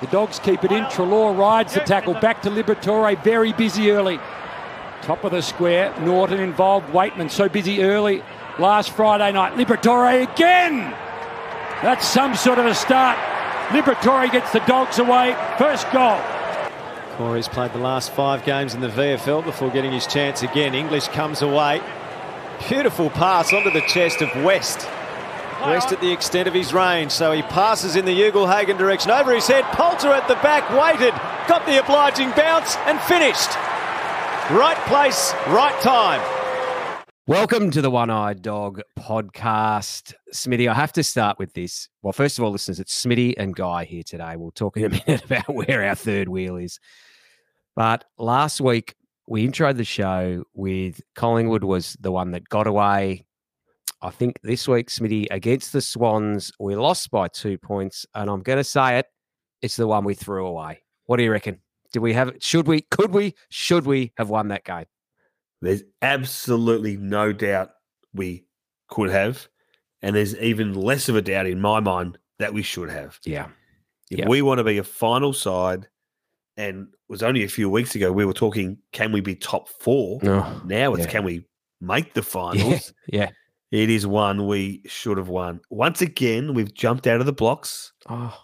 [0.00, 0.84] The Dogs keep it in.
[0.84, 3.22] Treloar rides the tackle back to Liberatore.
[3.22, 4.18] Very busy early.
[5.02, 5.94] Top of the square.
[6.00, 6.88] Norton involved.
[6.88, 8.22] Weightman so busy early
[8.58, 9.54] last Friday night.
[9.54, 10.94] Liberatore again.
[11.82, 13.18] That's some sort of a start.
[13.68, 15.36] Liberatore gets the Dogs away.
[15.58, 16.18] First goal.
[17.16, 20.74] Corey's played the last five games in the VFL before getting his chance again.
[20.74, 21.82] English comes away.
[22.68, 24.88] Beautiful pass onto the chest of West.
[25.60, 29.10] West at the extent of his range, so he passes in the Ugle-Hagan direction.
[29.10, 31.12] Over his head, Poulter at the back, waited,
[31.46, 33.50] got the obliging bounce and finished.
[34.50, 36.20] Right place, right time.
[37.26, 40.14] Welcome to the One Eyed Dog podcast.
[40.32, 41.88] Smitty, I have to start with this.
[42.02, 44.36] Well, first of all, listeners, it's Smitty and Guy here today.
[44.36, 46.80] We'll talk in a minute about where our third wheel is.
[47.76, 48.94] But last week,
[49.28, 53.26] we introed the show with Collingwood was the one that got away.
[54.02, 58.06] I think this week, Smitty, against the Swans, we lost by two points.
[58.14, 59.06] And I'm going to say it,
[59.62, 60.82] it's the one we threw away.
[61.06, 61.60] What do you reckon?
[61.92, 64.86] Do we have, should we, could we, should we have won that game?
[65.60, 67.70] There's absolutely no doubt
[68.14, 68.46] we
[68.88, 69.46] could have.
[70.02, 73.18] And there's even less of a doubt in my mind that we should have.
[73.26, 73.48] Yeah.
[74.10, 75.86] If we want to be a final side,
[76.56, 79.68] and it was only a few weeks ago we were talking, can we be top
[79.68, 80.18] four?
[80.22, 80.60] No.
[80.64, 81.10] Now it's Yeah.
[81.10, 81.46] can we
[81.80, 82.24] make the Yeah.
[82.24, 82.92] finals?
[83.08, 83.30] Yeah.
[83.70, 85.60] It is one we should have won.
[85.70, 87.92] Once again, we've jumped out of the blocks.
[88.08, 88.36] Oh,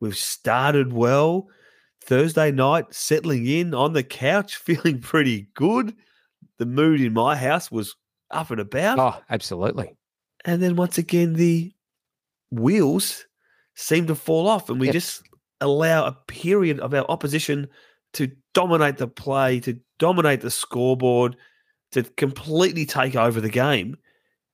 [0.00, 1.48] We've started well.
[2.04, 5.94] Thursday night, settling in on the couch, feeling pretty good.
[6.58, 7.94] The mood in my house was
[8.30, 8.98] up and about.
[8.98, 9.94] oh absolutely.
[10.44, 11.72] And then once again, the
[12.50, 13.26] wheels
[13.74, 14.92] seem to fall off, and we Yep.
[14.94, 15.22] just
[15.60, 17.68] allow a period of our opposition
[18.14, 21.36] to dominate the play, to dominate the scoreboard,
[21.92, 23.96] to completely take over the game.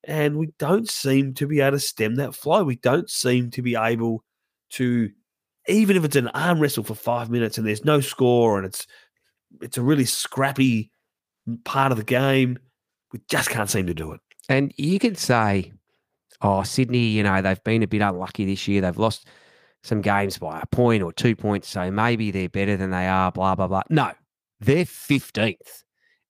[0.05, 2.65] And we don't seem to be able to stem that flow.
[2.65, 4.25] We don't seem to be able
[4.71, 5.11] to,
[5.67, 8.87] even if it's an arm wrestle for five minutes and there's no score and it's
[9.61, 10.91] it's a really scrappy
[11.65, 12.59] part of the game,
[13.13, 14.21] we just can't seem to do it.
[14.49, 15.73] And you could say,
[16.43, 18.81] oh, Sydney, you know, they've been a bit unlucky this year.
[18.81, 19.27] They've lost
[19.83, 21.69] some games by a point or two points.
[21.69, 23.83] So maybe they're better than they are, blah, blah, blah.
[23.91, 24.13] No,
[24.61, 25.85] they're 15th.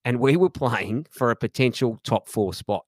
[0.04, 2.84] And we were playing for a potential top four spot.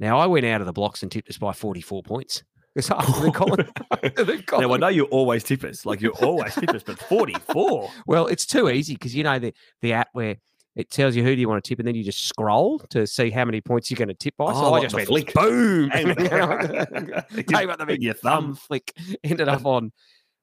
[0.00, 2.42] Now, I went out of the blocks and tipped us by 44 points.
[2.74, 6.12] Because after the Colin, after the Now, I know you're always tip us, like you're
[6.24, 7.90] always tip us, but 44.
[8.06, 9.52] well, it's too easy because you know the,
[9.82, 10.36] the app where
[10.76, 13.06] it tells you who do you want to tip, and then you just scroll to
[13.06, 14.52] see how many points you're going to tip by.
[14.52, 15.34] so Oh, I just went flick.
[15.34, 16.32] boom, And- gave
[17.68, 18.54] up the big Your thumb thumb.
[18.54, 18.94] flick,
[19.24, 19.90] ended up on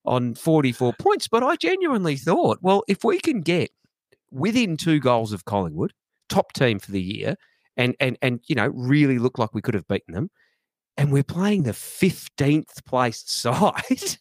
[0.05, 1.27] on 44 points.
[1.29, 3.71] But I genuinely thought, well, if we can get
[4.31, 5.93] within two goals of Collingwood,
[6.29, 7.35] top team for the year,
[7.77, 10.29] and and and you know really look like we could have beaten them,
[10.97, 14.17] and we're playing the 15th placed side.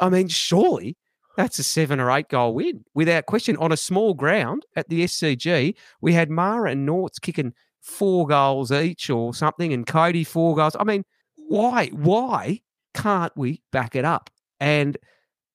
[0.00, 0.96] I mean, surely
[1.36, 5.04] that's a seven or eight goal win without question on a small ground at the
[5.04, 5.74] SCG.
[6.00, 7.52] We had Mara and Norts kicking
[7.82, 10.76] four goals each or something, and Cody four goals.
[10.78, 11.04] I mean,
[11.36, 11.88] why?
[11.88, 12.60] Why
[12.94, 14.30] can't we back it up?
[14.58, 14.96] And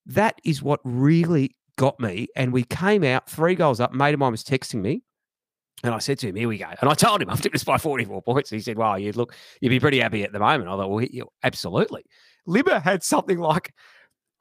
[0.06, 2.28] that is what really got me.
[2.36, 3.94] And we came out three goals up.
[3.94, 5.04] Mate of mine was texting me.
[5.84, 7.64] And I said to him, "Here we go." And I told him I've tipped us
[7.64, 8.50] by forty-four points.
[8.52, 11.00] He said, "Wow, you'd look, you'd be pretty happy at the moment." I thought, "Well,
[11.00, 12.04] he- absolutely."
[12.48, 13.74] Libba had something like,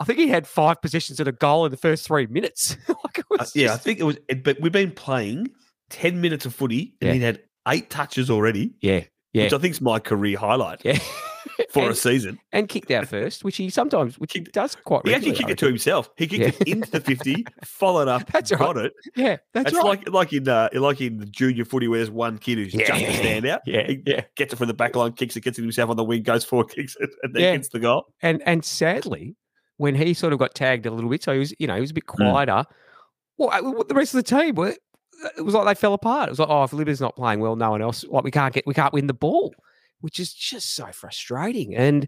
[0.00, 2.76] I think he had five possessions and a goal in the first three minutes.
[2.88, 5.48] like it Uh, was yeah, I think it was, but we've been playing
[5.90, 7.14] 10 minutes of footy and Yeah.
[7.14, 9.04] he had eight touches already, yeah,
[9.34, 10.98] yeah, which I think is my career highlight yeah.
[11.70, 12.38] for and, a season.
[12.52, 15.06] and kicked out first, which he sometimes, which he does quite.
[15.06, 16.10] He actually kicked it to himself.
[16.16, 16.66] He kicked Yeah.
[16.66, 18.92] it into the 50, followed up, That's got it.
[19.16, 19.84] Yeah, that's It's right.
[19.84, 22.86] like like in uh, like in the junior footy where there's one kid who's Yeah.
[22.86, 23.60] just a standout.
[23.66, 24.22] Yeah, He yeah.
[24.36, 26.44] gets it from the back line, kicks it, gets it himself on the wing, goes
[26.44, 27.52] forward, kicks it, and then Yeah.
[27.56, 28.06] gets the goal.
[28.22, 29.36] and and sadly,
[29.78, 31.80] when he sort of got tagged a little bit, so he was, you know, he
[31.80, 32.30] was a bit Hmm.
[32.30, 32.64] quieter.
[33.38, 34.74] Well, the rest of the team, well,
[35.38, 36.28] it was like they fell apart.
[36.28, 38.52] It was like, oh, if Libba's not playing well, no one else, like we can't
[38.52, 39.54] get, we can't win the ball,
[40.00, 41.74] which is just so frustrating.
[41.74, 42.06] And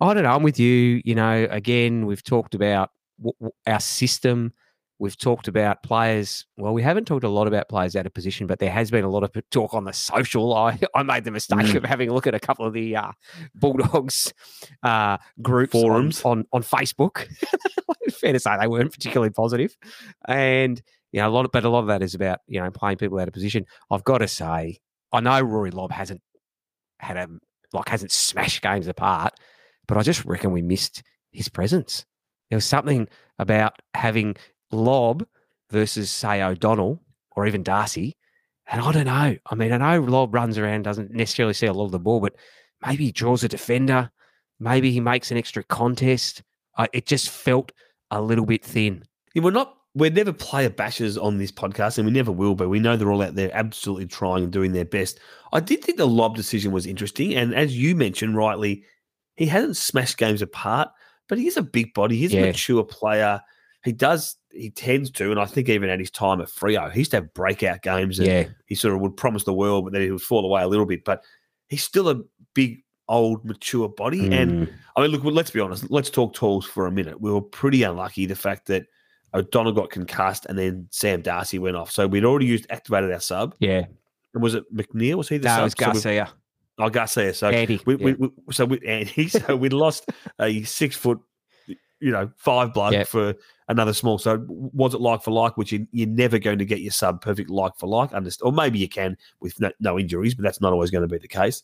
[0.00, 1.00] I don't know, I'm with you.
[1.04, 4.52] You know, again, we've talked about w- w- our system.
[5.00, 6.46] We've talked about players.
[6.56, 9.04] Well, we haven't talked a lot about players out of position, but there has been
[9.04, 10.54] a lot of talk on the social.
[10.56, 11.74] I, I made the mistake Mm.
[11.76, 13.10] of having a look at a couple of the uh,
[13.54, 14.32] Bulldogs
[14.82, 16.22] uh, groups on- Forums.
[16.24, 17.26] on, on, Facebook.
[18.12, 19.74] Fair to say they weren't particularly positive.
[19.80, 20.80] positive, and
[21.12, 22.98] you know a lot of, but a lot of that is about you know playing
[22.98, 23.66] people out of position.
[23.90, 24.78] I've got to say,
[25.12, 26.20] I know Rory Lobb hasn't
[27.04, 27.28] had a
[27.72, 29.34] like hasn't smashed games apart,
[29.86, 31.02] but I just reckon we missed
[31.32, 32.04] his presence.
[32.50, 33.08] There was something
[33.38, 34.36] about having
[34.70, 35.26] Lobb
[35.70, 37.02] versus say O'Donnell
[37.36, 38.16] or even Darcy,
[38.70, 39.36] and I don't know.
[39.46, 42.20] I mean, I know Lobb runs around, doesn't necessarily see a lot of the ball,
[42.20, 42.36] but
[42.86, 44.10] maybe he draws a defender.
[44.60, 46.42] Maybe he makes an extra contest.
[46.92, 47.72] It just felt
[48.10, 49.04] a little bit thin.
[49.34, 49.76] Yeah, we're not.
[49.96, 52.54] We're never player bashers on this podcast, and we never will.
[52.54, 55.20] But we know they're all out there, absolutely trying and doing their best.
[55.52, 58.84] I did think the Lobb decision was interesting, and as you mentioned rightly,
[59.36, 60.88] he hasn't smashed games apart,
[61.28, 62.16] but he is a big body.
[62.16, 62.42] He's Yeah.
[62.42, 63.40] a mature player.
[63.84, 64.36] He does.
[64.50, 67.18] He tends to, and I think even at his time at Freo, he used to
[67.18, 68.18] have breakout games.
[68.18, 70.62] And Yeah, he sort of would promise the world, but then he would fall away
[70.62, 71.04] a little bit.
[71.04, 71.22] But
[71.68, 72.20] he's still a
[72.54, 75.90] big, old, mature body, and Mm, I mean, look, well, let's be honest.
[75.90, 77.20] Let's talk tools for a minute.
[77.20, 78.86] We were pretty unlucky the fact that
[79.34, 81.90] O'Donnell got concussed and then Sam Darcy went off.
[81.90, 83.54] So we'd already used activated our sub.
[83.58, 83.84] yeah.
[84.32, 85.14] And was it McNeil?
[85.16, 85.64] Was he the That sub?
[85.64, 85.72] was
[86.02, 86.32] So we- Garcia.
[86.78, 87.34] oh, Garcia.
[87.34, 87.80] So Andy.
[87.86, 88.04] we, yeah.
[88.04, 90.10] we, we, so we, Andy, so we lost
[90.40, 91.20] a six foot,
[92.00, 93.06] you know, five bloke Yep.
[93.06, 93.34] for
[93.68, 94.18] another small.
[94.18, 97.20] So was it like for like, which you, you're never going to get your sub
[97.20, 98.46] perfect like for like, understand?
[98.48, 101.18] Or maybe you can with no, no injuries, but that's not always going to be
[101.18, 101.62] the case.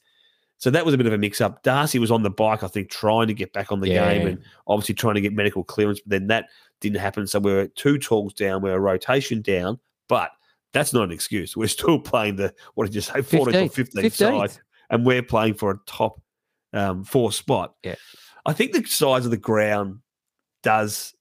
[0.60, 1.62] So that was a bit of a mix up.
[1.62, 4.12] Darcy was on the bike, I think, trying to get back on the Yeah.
[4.12, 7.26] game and obviously trying to get medical clearance, but then that didn't happen.
[7.26, 10.30] So we we're two tools down, we we're rotation down, but
[10.74, 11.56] that's not an excuse.
[11.56, 14.12] We're still playing the, what did you say, 14th or 15th, 15th.
[14.12, 14.58] side
[14.90, 16.20] and we're playing for a top
[16.74, 17.74] um, four spot.
[17.82, 17.94] Yeah.
[18.44, 20.00] I think the size of the ground
[20.62, 21.14] does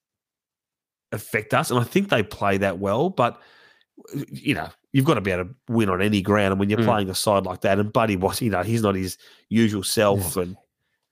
[1.13, 3.09] affect us, and I think they play that well.
[3.09, 3.41] But
[4.31, 6.79] you know, you've got to be able to win on any ground, and when you're
[6.79, 6.85] Mm.
[6.85, 9.17] playing a side like that, and Buddy was, you know, he's not his
[9.49, 10.55] usual self, and.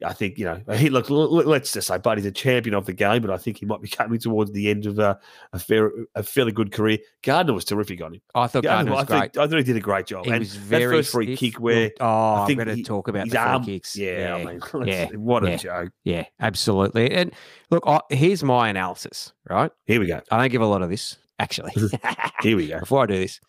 [0.06, 0.62] I think you know.
[0.75, 1.09] He look.
[1.09, 3.88] Let's just say Buddy's a champion of the game, but I think he might be
[3.88, 5.18] coming towards the end of a,
[5.53, 7.00] a fair, a fairly good career.
[7.24, 8.21] Gardner was terrific on him.
[8.35, 9.33] I thought Gardner, Gardner was I great.
[9.33, 10.25] think I thought he did a great job.
[10.25, 11.39] He and was very that first free stiff.
[11.39, 13.95] kick where oh, I I'm think going to talk about the free arm- kicks.
[13.95, 15.57] Yeah, I mean, yeah, what a yeah.
[15.57, 15.91] joke.
[16.03, 17.09] yeah, absolutely.
[17.09, 17.33] And
[17.71, 19.33] look, I, here's my analysis.
[19.50, 20.21] Right, Here we go.
[20.29, 21.74] I don't give a lot of this actually.
[22.42, 22.80] Here we go.
[22.80, 23.39] Before I do this,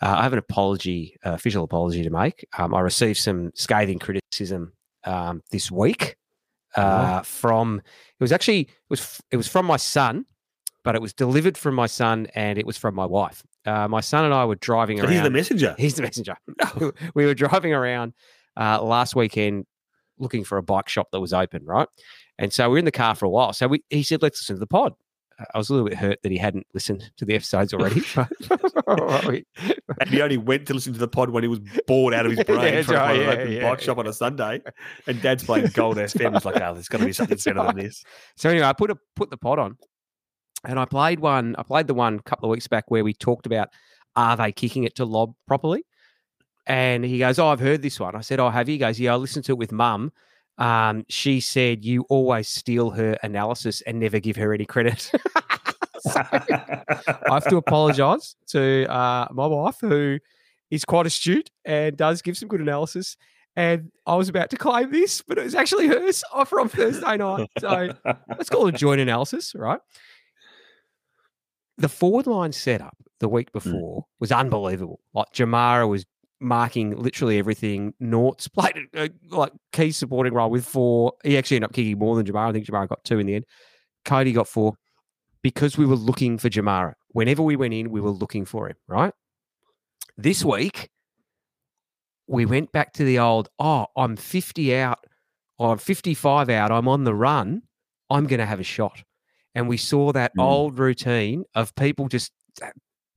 [0.00, 2.46] uh, I have an apology, uh, official apology to make.
[2.56, 4.72] Um, I received some scathing criticism
[5.04, 6.16] um, this week
[6.76, 7.78] uh, from.
[7.78, 10.24] It was actually it was it was from my son,
[10.84, 13.42] but it was delivered from my son and it was from my wife.
[13.66, 15.12] Uh, my son and I were driving So around.
[15.12, 15.74] he's the messenger.
[15.78, 16.36] He's the messenger.
[17.14, 18.14] we were driving around
[18.56, 19.66] uh, last weekend
[20.18, 21.88] looking for a bike shop that was open, right?
[22.38, 23.52] And so we are in the car for a while.
[23.52, 24.94] So we, he said, let's listen to the pod.
[25.54, 28.02] I was a little bit hurt that he hadn't listened to the episodes already.
[30.00, 32.32] And he only went to listen to the pod when he was bored out of
[32.32, 34.62] his brain Yeah, trying to right, yeah, open yeah, bike shop on a Sunday.
[35.06, 36.34] And Dad's playing Gold FM.
[36.34, 38.04] He's like, oh, there's got to be something better than this.
[38.36, 39.76] so anyway, I put a put the pod on,
[40.64, 41.56] and I played one.
[41.58, 43.68] I played the one a couple of weeks back where we talked about
[44.16, 45.84] are they kicking it to Lobb properly?
[46.66, 49.00] And he goes, "Oh, I've heard this one." I said, "Oh, have you?" He goes,
[49.00, 50.12] "Yeah, I listened to it with Mum.
[50.58, 55.10] Um, she said you always steal her analysis and never give her any credit."
[56.00, 60.20] So, I have to apologise to uh, my wife, who
[60.70, 63.16] is quite astute and does give some good analysis.
[63.56, 67.16] And I was about to claim this, but it was actually hers uh, from Thursday
[67.16, 67.48] night.
[67.58, 67.88] So
[68.28, 69.80] let's call it a joint analysis, right?
[71.78, 75.00] The forward line setup the week before was unbelievable.
[75.12, 76.06] Like Jamarra was
[76.40, 77.94] marking literally everything.
[78.00, 81.12] Nort's played a, like key supporting role with four.
[81.24, 82.50] He actually ended up kicking more than Jamarra.
[82.50, 83.44] I think Jamarra got two in the end.
[84.04, 84.74] Cody got four
[85.42, 86.94] because we were looking for Jamarra.
[87.08, 89.12] Whenever we went in, we were looking for him, right?
[90.16, 90.90] This week,
[92.26, 94.98] we went back to the old, oh, I'm 50 out,
[95.58, 97.62] or I'm 55 out, I'm on the run,
[98.10, 99.02] I'm going to have a shot.
[99.54, 100.42] And we saw that Mm.
[100.42, 102.70] old routine of people just uh,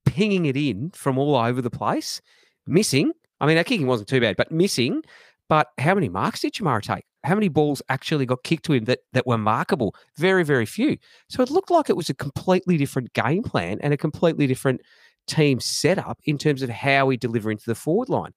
[0.05, 2.21] pinging it in from all over the place,
[2.65, 3.11] missing.
[3.41, 5.01] I mean, our kicking wasn't too bad, but missing.
[5.49, 7.03] But how many marks did Jamarra take?
[7.25, 9.93] How many balls actually got kicked to him that, that were markable?
[10.15, 10.97] Very, very few.
[11.27, 14.79] So it looked like it was a completely different game plan and a completely different
[15.27, 18.31] team setup in terms of how we deliver into the forward line.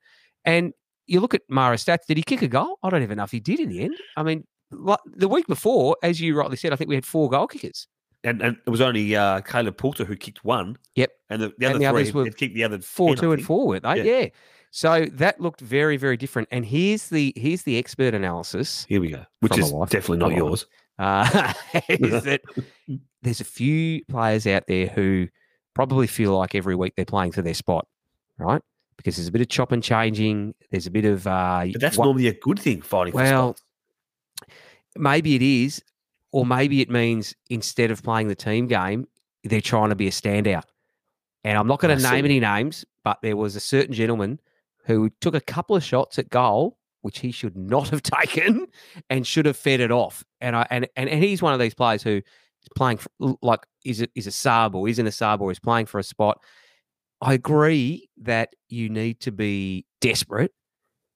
[0.45, 0.73] And
[1.07, 2.07] you look at Mara's stats.
[2.09, 2.79] Did he kick a goal?
[2.83, 3.95] I don't even know if he did in the end.
[4.17, 7.47] I mean, the week before, as you rightly said, I think we had four goal
[7.47, 7.87] kickers.
[8.25, 10.79] And, and it was only uh, Caleb Poulter who kicked one.
[10.97, 11.13] Yep.
[11.31, 13.33] And the, the And other the three others were had kicked the other Four, two,
[13.33, 13.99] and four, weren't they?
[13.99, 14.21] Yeah.
[14.21, 14.29] Yeah.
[14.77, 16.49] So that looked very, very different.
[16.51, 18.85] And here's the here's the expert analysis.
[18.89, 19.25] Here we go.
[19.39, 20.67] Which is definitely not yours.
[20.99, 21.53] uh,
[21.89, 22.41] is that
[23.23, 25.29] there's a few players out there who
[25.75, 27.87] probably feel like every week they're playing for their spot,
[28.37, 28.61] right?
[28.97, 30.57] Because there's a bit of chop and changing.
[30.73, 33.57] There's a bit of uh, But that's one- normally a good thing, fighting for Well,
[34.97, 35.85] maybe it is,
[36.33, 39.07] or maybe it means instead of playing the team game,
[39.45, 40.65] they're trying to be a standout.
[41.45, 44.41] And I'm not going to name any names, but there was a certain gentleman
[44.85, 48.67] who took a couple of shots at goal, which he should not have taken,
[49.11, 50.25] and should have fed it off.
[50.41, 53.61] And I and and, and he's one of these players who is playing for, like
[53.85, 56.41] is it is a sub or isn't a sub or is playing for a spot.
[57.21, 60.53] I agree that you need to be desperate,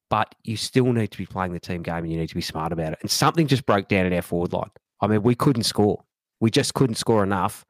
[0.08, 2.40] but you still need to be playing the team game and you need to be
[2.40, 2.98] smart about it.
[3.02, 4.70] And something just broke down in our forward line.
[5.00, 6.04] I mean, we couldn't score.
[6.40, 7.64] We just couldn't score enough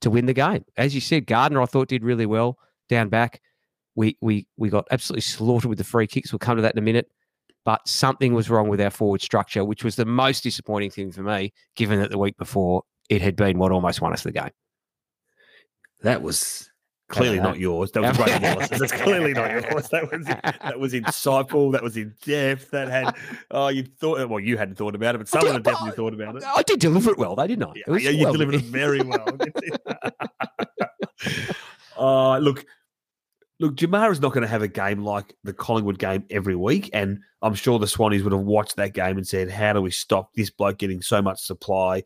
[0.00, 0.64] to win the game.
[0.76, 3.40] As you said, Gardner, I thought did really well down back.
[3.96, 6.32] We we we got absolutely slaughtered with the free kicks.
[6.32, 7.10] We'll come to that in a minute.
[7.64, 11.22] But something was wrong with our forward structure, which was the most disappointing thing for
[11.24, 14.50] me, given that the week before it had been what almost won us the game.
[16.02, 16.70] That was
[17.08, 17.90] clearly not yours.
[17.92, 18.78] That was great analysis.
[18.78, 19.88] That's clearly not yours.
[19.88, 21.72] That was that was insightful.
[21.72, 22.70] That was in depth.
[22.70, 23.16] That had
[23.50, 26.36] oh you thought well you hadn't thought about it, but someone had definitely thought about
[26.36, 26.44] it.
[26.44, 27.70] I did deliver it well, though, didn't I?
[27.70, 29.26] It Yeah, was yeah, you well- delivered it very well.
[31.98, 32.64] uh, look,
[33.60, 37.20] look, Jamarra's not going to have a game like the Collingwood game every week, and
[37.42, 40.32] I'm sure the Swannies would have watched that game and said, "How do we stop
[40.34, 42.02] this bloke getting so much supply?"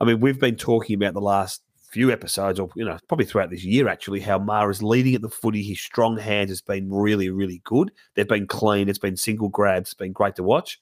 [0.00, 3.50] I mean, we've been talking about the last few episodes, or you know, probably throughout
[3.50, 5.62] this year, actually, how Mara's leading at the footy.
[5.62, 7.90] His strong hands has been really, really good.
[8.14, 8.88] They've been clean.
[8.88, 9.90] It's been single grabs.
[9.90, 10.80] It's been great to watch.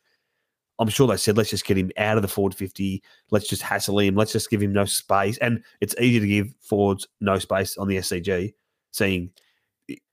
[0.80, 3.02] I'm sure they said, let's just get him out of the forward 50.
[3.32, 4.14] Let's just hassle him.
[4.14, 5.36] Let's just give him no space.
[5.38, 8.54] And it's easy to give forwards no space on the SCG,
[8.92, 9.30] seeing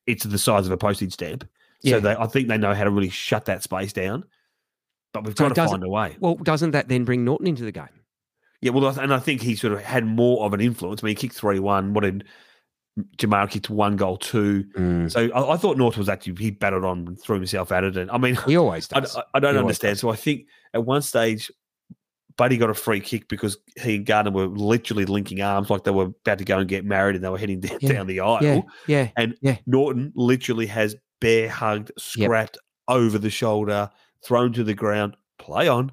[0.07, 1.47] it's the size of a postage stamp.
[1.81, 1.95] Yeah.
[1.95, 4.23] So they, I think they know how to really shut that space down.
[5.13, 6.17] But we've So got it to find a way.
[6.19, 7.87] Well, doesn't that then bring Norton into the game?
[8.61, 11.03] Yeah, well, and I think he sort of had more of an influence.
[11.03, 11.93] I mean, he kicked 3 1.
[11.93, 12.25] What did
[13.17, 14.63] Jamarra kicked one goal, two.
[14.77, 15.11] Mm.
[15.11, 17.97] So I, I thought Norton was actually, he battled on and threw himself at it.
[17.97, 19.15] And I mean, He always I, does.
[19.17, 19.99] I- I don't He understand.
[19.99, 21.51] So I think at one stage,
[22.37, 25.91] Buddy got a free kick because he and Gardner were literally linking arms like they
[25.91, 27.93] were about to go and get married and they were heading down, Yeah.
[27.93, 28.39] down the aisle.
[28.43, 29.09] yeah, yeah.
[29.15, 29.57] And Yeah.
[29.65, 33.89] Norton literally has bear hugged, scrapped over the shoulder,
[34.23, 35.15] thrown to the ground.
[35.39, 35.91] Play on.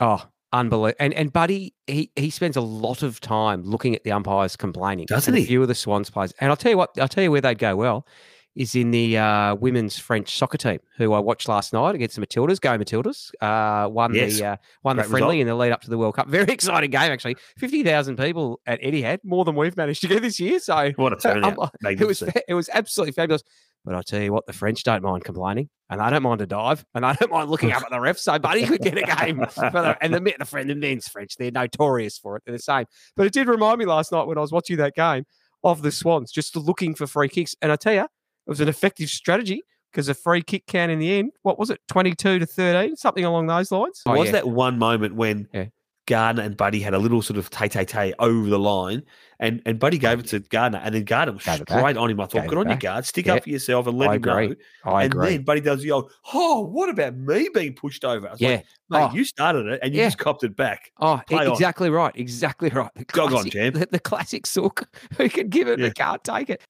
[0.00, 0.96] Oh, unbelievable!
[1.00, 5.06] And and Buddy, he he spends a lot of time looking at the umpires complaining,
[5.06, 5.42] Doesn't he?
[5.42, 7.40] A few of the Swans players, and I'll tell you what, I'll tell you where
[7.40, 8.06] they'd go well,
[8.54, 12.24] is in the uh, women's French soccer team, who I watched last night against the
[12.24, 12.60] Matildas.
[12.60, 13.30] Go Matildas!
[13.40, 14.38] Uh, won Yes.
[14.38, 15.40] the uh, won the friendly result.
[15.40, 16.28] in the lead up to the World Cup.
[16.28, 17.36] Very exciting game, actually.
[17.58, 20.58] Fifty thousand people at Etihad, more than we've managed to get this year.
[20.60, 21.58] So What a turnout.
[21.58, 23.42] Um, it was it was absolutely fabulous.
[23.84, 26.46] But I'll tell you what, the French don't mind complaining, and they don't mind a
[26.46, 28.16] dive, and they don't mind looking up at the ref.
[28.16, 29.44] So Buddy could get a game.
[29.50, 32.44] For the, and the, the friend, the men's French, they're notorious for it.
[32.46, 32.86] They're the same.
[33.14, 35.24] But it did remind me last night when I was watching that game
[35.62, 37.54] of the Swans, just looking for free kicks.
[37.60, 38.06] And I tell you,
[38.46, 41.70] it was an effective strategy because a free kick count in the end, what was
[41.70, 44.02] it, twenty-two to thirteen, something along those lines.
[44.06, 44.32] Oh, was Oh, yeah.
[44.32, 45.66] that one moment when Yeah.
[46.06, 49.04] Gardner and Buddy had a little sort of tay tay tay over the line,
[49.40, 52.10] and, and Buddy gave oh, it to Gardner, and then Gardner was Gave straight on
[52.10, 52.20] him.
[52.20, 52.80] I thought, Gave good it on you, back.
[52.80, 53.06] guard.
[53.06, 53.36] Stick Yeah.
[53.36, 54.48] up for yourself and let I him agree.
[54.48, 54.54] know.
[54.84, 55.30] I and agree.
[55.30, 58.28] then Buddy does the old, oh, what about me being pushed over?
[58.28, 58.48] I was yeah.
[58.50, 59.14] like, mate, Oh.
[59.14, 60.08] you started it and you Yeah.
[60.08, 60.92] just copped it back.
[61.00, 61.52] Oh, Play on.
[61.52, 62.12] exactly right.
[62.16, 62.90] Exactly right.
[62.94, 63.74] The Jog on, classic, champ.
[63.76, 64.86] The, the classic sook
[65.16, 65.86] who can give it Yeah.
[65.86, 66.62] and can't take it.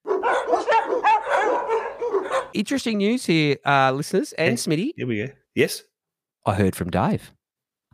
[2.53, 4.55] Interesting news here, uh, listeners and Yeah.
[4.55, 4.91] Smitty.
[4.95, 5.33] Here we go.
[5.55, 5.83] Yes.
[6.45, 7.31] I heard from Dave.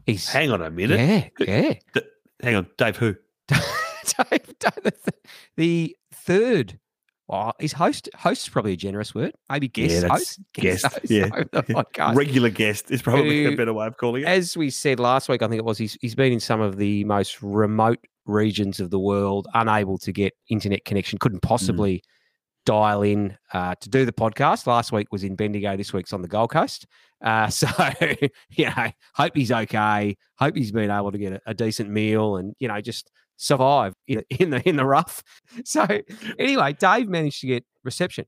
[0.06, 1.00] He's Hang on a minute.
[1.40, 1.74] yeah, yeah.
[1.94, 2.02] D-
[2.42, 2.98] hang on, Dave.
[2.98, 3.16] Who?
[3.48, 3.60] Dave,
[4.60, 5.22] Dave, the, th-
[5.58, 6.80] the third.
[7.30, 9.32] Oh, is host host is probably a generous word.
[9.50, 10.40] Maybe guest that's host.
[10.54, 11.28] guest, host yeah.
[11.54, 12.16] podcast.
[12.16, 14.28] Regular guest is probably Who- a better way of calling it.
[14.28, 16.76] as we said last week, I think it was, he's, he's been in some of
[16.78, 22.04] the most remote regions of the world, unable to get internet connection, couldn't possibly
[22.66, 24.68] dial in uh, to do the podcast.
[24.68, 26.86] Last week was in Bendigo, this week's on the Gold Coast.
[27.24, 27.68] Uh, so,
[28.50, 30.16] you know, hope he's okay.
[30.38, 33.94] Hope he's been able to get a, a decent meal and, you know, just survive
[34.08, 35.24] in, in the in the rough.
[35.66, 35.86] So
[36.40, 38.26] anyway, Dave managed to get reception.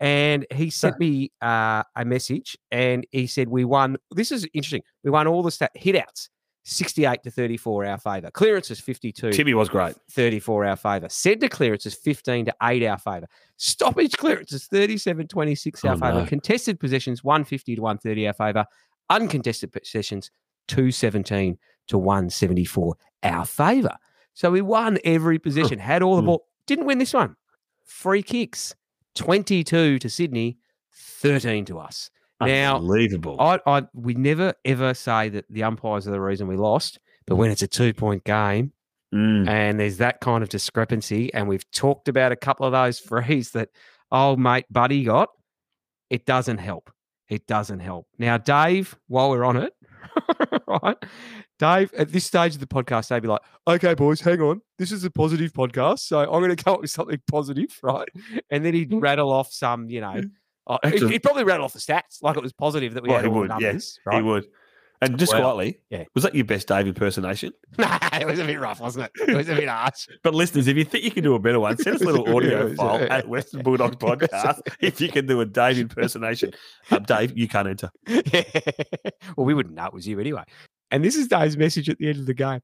[0.00, 3.98] And he sent me uh, a message and he said, We won.
[4.10, 4.82] This is interesting.
[5.04, 6.28] We won all the stat hit outs
[6.64, 8.30] 68 to 34 our favour.
[8.30, 9.96] Clearances 52 Timmy was great.
[10.10, 11.08] 34 our favour.
[11.08, 13.26] Centre clearances 15 to 8 our favour.
[13.56, 16.20] Stoppage clearances 37 26 our Oh, favour.
[16.20, 16.26] no.
[16.26, 18.64] Contested possessions 150 to 130 our favour.
[19.10, 20.30] Uncontested possessions
[20.68, 23.96] 217 to 174 our favour.
[24.34, 26.26] So we won every position, had all the Hmm.
[26.26, 26.46] ball.
[26.66, 27.36] Didn't win this one.
[27.84, 28.74] Free kicks
[29.16, 30.58] 22 to Sydney,
[30.92, 32.10] 13 to us.
[32.46, 33.36] Now, Unbelievable.
[33.40, 37.36] I, I we never ever say that the umpires are the reason we lost, but
[37.36, 38.72] when it's a two point game
[39.14, 39.46] Mm.
[39.46, 43.50] and there's that kind of discrepancy, and we've talked about a couple of those frees
[43.50, 43.68] that
[44.10, 45.28] old mate Buddy got,
[46.08, 46.90] it doesn't help.
[47.28, 48.06] It doesn't help.
[48.18, 49.74] Now, Dave, while we're on it,
[50.66, 50.96] right?
[51.58, 54.62] Dave, at this stage of the podcast, they'd be like, okay, boys, hang on.
[54.78, 56.00] This is a positive podcast.
[56.00, 58.08] So I'm going to come up with something positive, right?
[58.50, 60.22] And then he'd rattle off some, you know,
[60.68, 63.14] he'd, Actually- he'd probably rattle off the stats like it was positive that we Oh,
[63.14, 63.58] had he all would, yeah.
[63.58, 64.24] numbers, He right?
[64.24, 64.46] would.
[65.00, 66.04] And just Well, quietly, yeah.
[66.14, 67.52] was that your best Dave impersonation?
[67.78, 69.30] Nah, it was a bit rough, wasn't it?
[69.30, 70.06] It was a bit harsh.
[70.22, 72.28] But listeners, if you think you can do a better one, send us a little
[72.36, 76.52] audio file at Western Bulldogs Podcast if you can do a Dave impersonation.
[76.92, 77.90] Um, Dave, you can't enter.
[79.36, 80.44] well, we wouldn't know it was you anyway.
[80.92, 82.60] And this is Dave's message at the end of the game.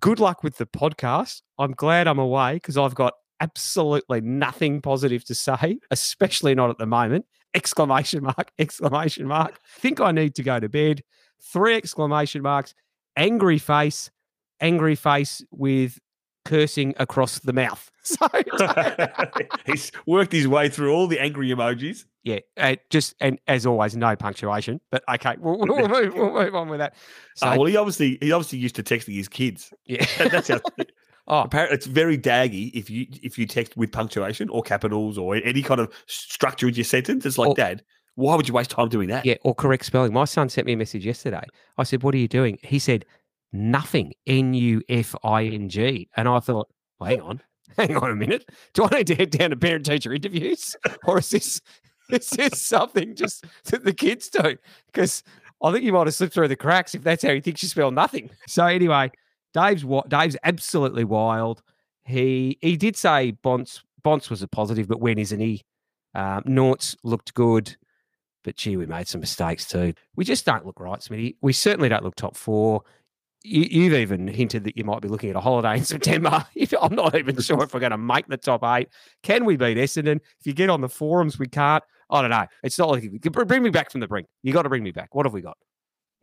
[0.00, 1.42] good luck with the podcast.
[1.58, 3.12] I'm glad I'm away because I've got
[3.44, 7.26] absolutely nothing positive to say, especially not at the moment.
[7.54, 9.58] Exclamation mark, exclamation mark.
[9.78, 11.02] Think I need to go to bed.
[11.52, 12.74] Three exclamation marks,
[13.16, 14.10] angry face,
[14.60, 15.98] angry face with
[16.44, 17.90] cursing across the mouth.
[18.06, 18.28] So
[19.66, 22.04] He's worked his way through all the angry emojis.
[22.22, 24.82] yeah, uh, just and as always, no punctuation.
[24.90, 26.96] But okay, we'll, we'll, move, we'll move on with that.
[27.34, 29.72] So Oh, well, he obviously he obviously used to texting his kids.
[29.86, 30.60] yeah, That's how.
[31.26, 35.36] Oh, Apparently, it's very daggy if you if you text with punctuation or capitals or
[35.36, 37.24] any kind of structure in your sentence.
[37.26, 37.82] It's like, Or- Dad,
[38.16, 39.24] why would you waste time doing that?
[39.26, 40.12] yeah, or correct spelling.
[40.12, 41.44] My son sent me a message yesterday.
[41.78, 43.04] I said, "What are you doing?" He said,
[43.52, 46.68] "Nothing." N U F I N G, and I thought,
[47.00, 47.40] well, "Hang on,
[47.76, 48.48] hang on a minute.
[48.72, 50.76] Do I need to head down to parent teacher interviews,
[51.06, 51.60] or is this
[52.10, 55.22] is this something just that the kids do?" Because
[55.62, 57.68] I think you might have slipped through the cracks if that's how he thinks you
[57.68, 58.30] spell nothing.
[58.46, 59.10] So anyway,
[59.54, 61.62] Dave's Dave's absolutely wild.
[62.04, 65.62] He he did say Bonts Bonts was a positive, but when isn't he?
[66.14, 66.42] Um,
[67.02, 67.76] looked good,
[68.44, 69.94] but gee, we made some mistakes too.
[70.14, 71.36] We just don't look right, Smitty.
[71.40, 72.82] We certainly don't look top four.
[73.42, 76.46] You, you've even hinted that you might be looking at a holiday in September.
[76.80, 78.88] I'm not even sure if we're going to make the top eight.
[79.22, 80.20] Can we beat Essendon?
[80.38, 81.82] If you get on the forums, we can't.
[82.10, 82.46] I don't know.
[82.62, 84.28] It's not like bring me back from the brink.
[84.42, 85.14] You got to bring me back.
[85.14, 85.56] What have we got?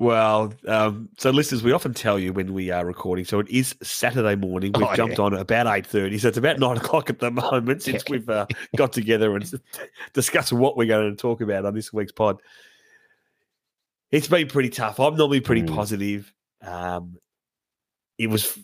[0.02, 3.24] Well, um, so listeners, we often tell you when we are recording.
[3.24, 4.72] So it is Saturday morning.
[4.76, 5.26] We've Oh, jumped yeah.
[5.26, 6.18] on at about eight thirty.
[6.18, 9.48] So it's about nine o'clock at the moment since we've uh, got together and
[10.14, 12.38] discussed what we're going to talk about on this week's pod.
[14.10, 15.00] It's been pretty tough.
[15.00, 15.76] I'm normally pretty Mm.
[15.76, 16.34] positive.
[16.64, 17.18] Um,
[18.18, 18.58] it was,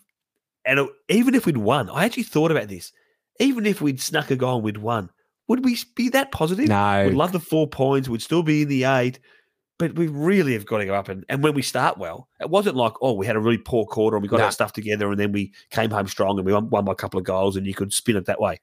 [0.65, 2.91] and it- even if we'd won, I actually thought about this.
[3.39, 5.11] Even if we'd snuck a goal and we'd won,
[5.47, 6.67] would we be that positive?
[6.67, 7.05] No.
[7.05, 8.09] We'd love the four points.
[8.09, 9.19] We'd still be in the eight,
[9.79, 11.09] but we really have got to go up.
[11.09, 13.85] And, and when we start well, it wasn't like, oh, we had a really poor
[13.85, 14.45] quarter and we got No.
[14.45, 16.95] our stuff together and then we came home strong and we won, won by a
[16.95, 18.59] couple of goals and you could spin it that way.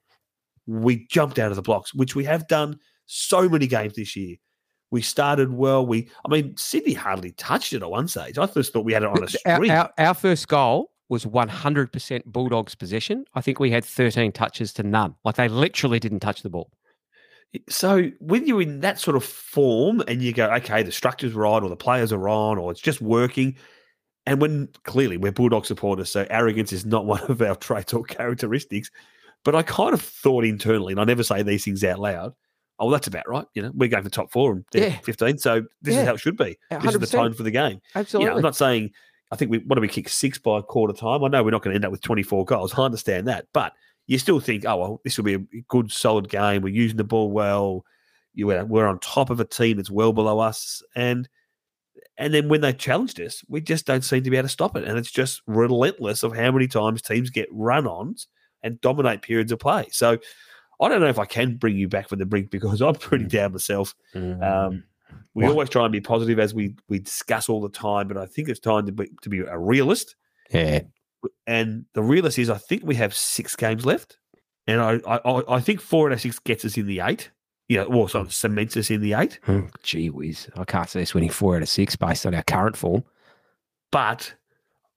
[0.66, 4.36] We jumped out of the blocks, which we have done so many games this year.
[4.90, 5.84] We started well.
[5.84, 8.38] We, I mean, Sydney hardly touched it at one stage.
[8.38, 12.24] I just thought we had it on a Our, our, our first goal was 100%
[12.26, 13.24] Bulldogs possession.
[13.34, 15.14] I think we had 13 touches to none.
[15.24, 16.70] Like they literally didn't touch the ball.
[17.68, 21.62] So when you're in that sort of form and you go, okay, the structure's right,
[21.62, 23.56] or the players are on, or it's just working,
[24.26, 28.02] and when clearly we're Bulldog supporters, so arrogance is not one of our traits or
[28.04, 28.90] characteristics.
[29.44, 32.32] But I kind of thought internally, and I never say these things out loud.
[32.78, 33.46] Oh, well, that's about right.
[33.54, 34.98] You know, we're going for top four and Yeah.
[35.00, 36.00] 15, so this Yeah.
[36.00, 36.56] is how it should be.
[36.70, 37.10] This is the 100%.
[37.12, 37.74] tone for the game.
[37.74, 38.30] You Absolutely.
[38.30, 38.90] know, I'm not saying
[39.30, 41.24] I think we what do we kick six by a quarter time.
[41.24, 42.74] I know we're not going to end up with 24 goals.
[42.74, 43.72] I understand that, but
[44.06, 46.62] you still think, oh well, this will be a good, solid game.
[46.62, 47.84] We're using the ball well.
[48.34, 51.28] You were we're on top of a team that's well below us, and
[52.18, 54.76] and then when they challenged us, we just don't seem to be able to stop
[54.76, 58.28] it, and it's just relentless of how many times teams get run-ons
[58.62, 59.86] and dominate periods of play.
[59.90, 60.18] So.
[60.80, 63.26] I don't know if I can bring you back from the brink because I'm pretty
[63.26, 63.94] down myself.
[64.42, 64.82] Um,
[65.34, 65.50] we Why?
[65.50, 68.48] always try and be positive as we we discuss all the time, but I think
[68.48, 70.16] it's time to be to be a realist.
[70.50, 70.80] yeah.
[71.46, 74.18] And the realist is, I think we have six games left,
[74.66, 77.30] and I I, I- think four out of six gets us in the eight.
[77.66, 79.40] You know, or sort of cements us in the eight.
[79.44, 80.50] Hmm, Gee whiz.
[80.54, 83.04] I can't see us winning four out of six based on our current form.
[83.90, 84.34] But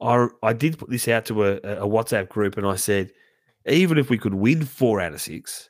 [0.02, 3.12] I I did put this out to a, a WhatsApp group, and I said,
[3.66, 5.70] even if we could win four out of six,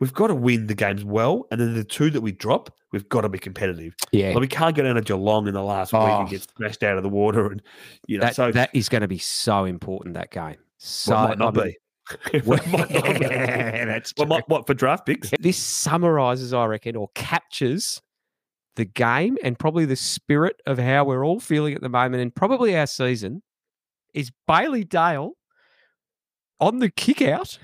[0.00, 3.08] we've got to win the games well, and then the two that we drop, we've
[3.08, 3.94] got to be competitive.
[4.12, 4.30] Yeah.
[4.30, 6.20] Like we can't go down to Geelong in the last week Oh.
[6.20, 6.52] and get oh.
[6.56, 7.62] smashed out of the water, and
[8.06, 10.56] you know, that, so that is going to be so important, that game.
[10.78, 11.76] So, well, might not I mean- be.
[12.32, 12.94] It might not be.
[13.20, 15.30] That's Well, might- what for draft picks?
[15.38, 18.02] This summarizes, I reckon, or captures
[18.74, 22.34] the game and probably the spirit of how we're all feeling at the moment and
[22.34, 23.42] probably our season
[24.14, 25.32] is Bailey Dale
[26.60, 27.58] on the kick out,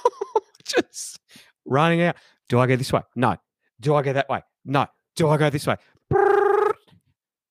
[0.64, 1.18] just
[1.68, 2.16] running out.
[2.48, 3.02] Do I go this way?
[3.14, 3.36] No.
[3.80, 4.42] Do I go that way?
[4.64, 4.86] No.
[5.16, 5.76] Do I go this way?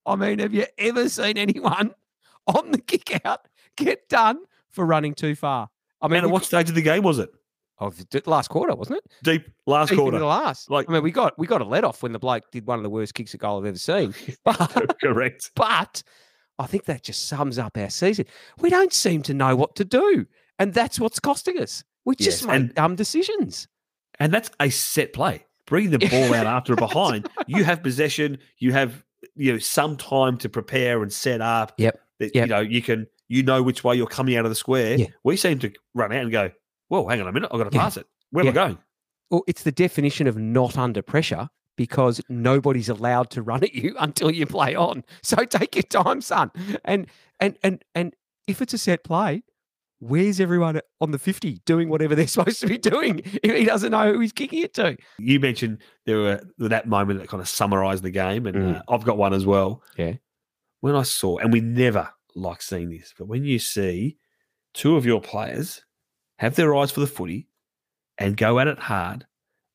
[0.05, 1.93] I mean, have you ever seen anyone
[2.47, 3.41] on the kick out
[3.75, 5.69] get done for running too far?
[6.01, 7.29] I mean, And at what stage of the game was it?
[7.79, 9.03] oh, the last quarter, wasn't it?
[9.23, 10.17] Deep last Deep quarter.
[10.17, 10.71] the last.
[10.71, 12.79] Like- I mean, we got we got a let off when the bloke did one
[12.79, 14.13] of the worst kicks at goal I've ever seen.
[14.43, 15.51] But Correct.
[15.55, 16.01] but
[16.57, 18.25] I think that just sums up our season.
[18.59, 20.25] We don't seem to know what to do,
[20.57, 21.83] and that's what's costing us.
[22.05, 23.67] We just Yes, make dumb decisions.
[24.19, 25.45] And that's a set play.
[25.65, 27.29] Bring the ball out after a behind.
[27.45, 28.37] You have possession.
[28.57, 29.03] You have
[29.35, 31.73] you know some time to prepare and set up.
[31.77, 31.99] Yep.
[32.19, 32.45] That, Yep.
[32.47, 34.95] You know you can you know which way you're coming out of the square.
[34.95, 35.07] Yeah.
[35.23, 36.51] We seem to run out and go.
[36.87, 37.49] Whoa, hang on a minute.
[37.51, 37.81] I've got to Yeah.
[37.83, 38.07] pass it.
[38.31, 38.77] Where am I going?
[39.29, 43.93] Well, it's the definition of not under pressure because nobody's allowed to run at you
[43.99, 45.03] until you play on.
[45.21, 46.49] So take your time, son.
[46.85, 47.07] And
[47.41, 48.15] and and and
[48.47, 49.43] if it's a set play,
[49.99, 53.91] where's everyone on the 50 doing whatever they're supposed to be doing if he doesn't
[53.91, 54.95] know who he's kicking it to?
[55.19, 58.77] You mentioned there were that moment that kind of summarised the game, and Mm.
[58.77, 59.83] uh, I've got one as well.
[59.97, 60.13] Yeah.
[60.81, 64.17] When I saw, and we never like seeing this, but when you see
[64.73, 65.83] two of your players
[66.37, 67.47] have their eyes for the footy
[68.19, 69.25] and go at it hard,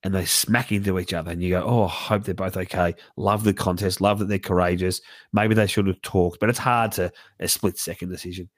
[0.04, 2.94] and they smack into each other, and you go, "Oh, I hope they're both okay."
[3.16, 5.00] Love the contest, love that they're courageous.
[5.32, 8.48] Maybe they should have talked, but it's hard to a split second decision.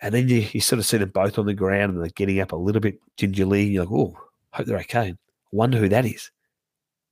[0.00, 2.40] And then you, you sort of see them both on the ground and they're getting
[2.40, 3.64] up a little bit gingerly.
[3.64, 4.16] You're like, oh,
[4.52, 5.14] hope they're okay.
[5.50, 6.30] Wonder who that is.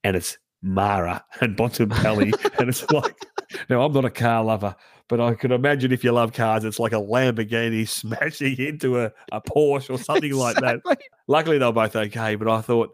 [0.05, 2.33] And it's Mara and Bontempelli.
[2.59, 3.16] and it's like,
[3.68, 4.77] now I'm not a car lover,
[5.09, 9.12] but I could imagine if you love cars, it's like a Lamborghini smashing into a,
[9.33, 10.81] a Porsche or something like that.
[11.27, 12.90] Luckily, they're both okay, but I thought,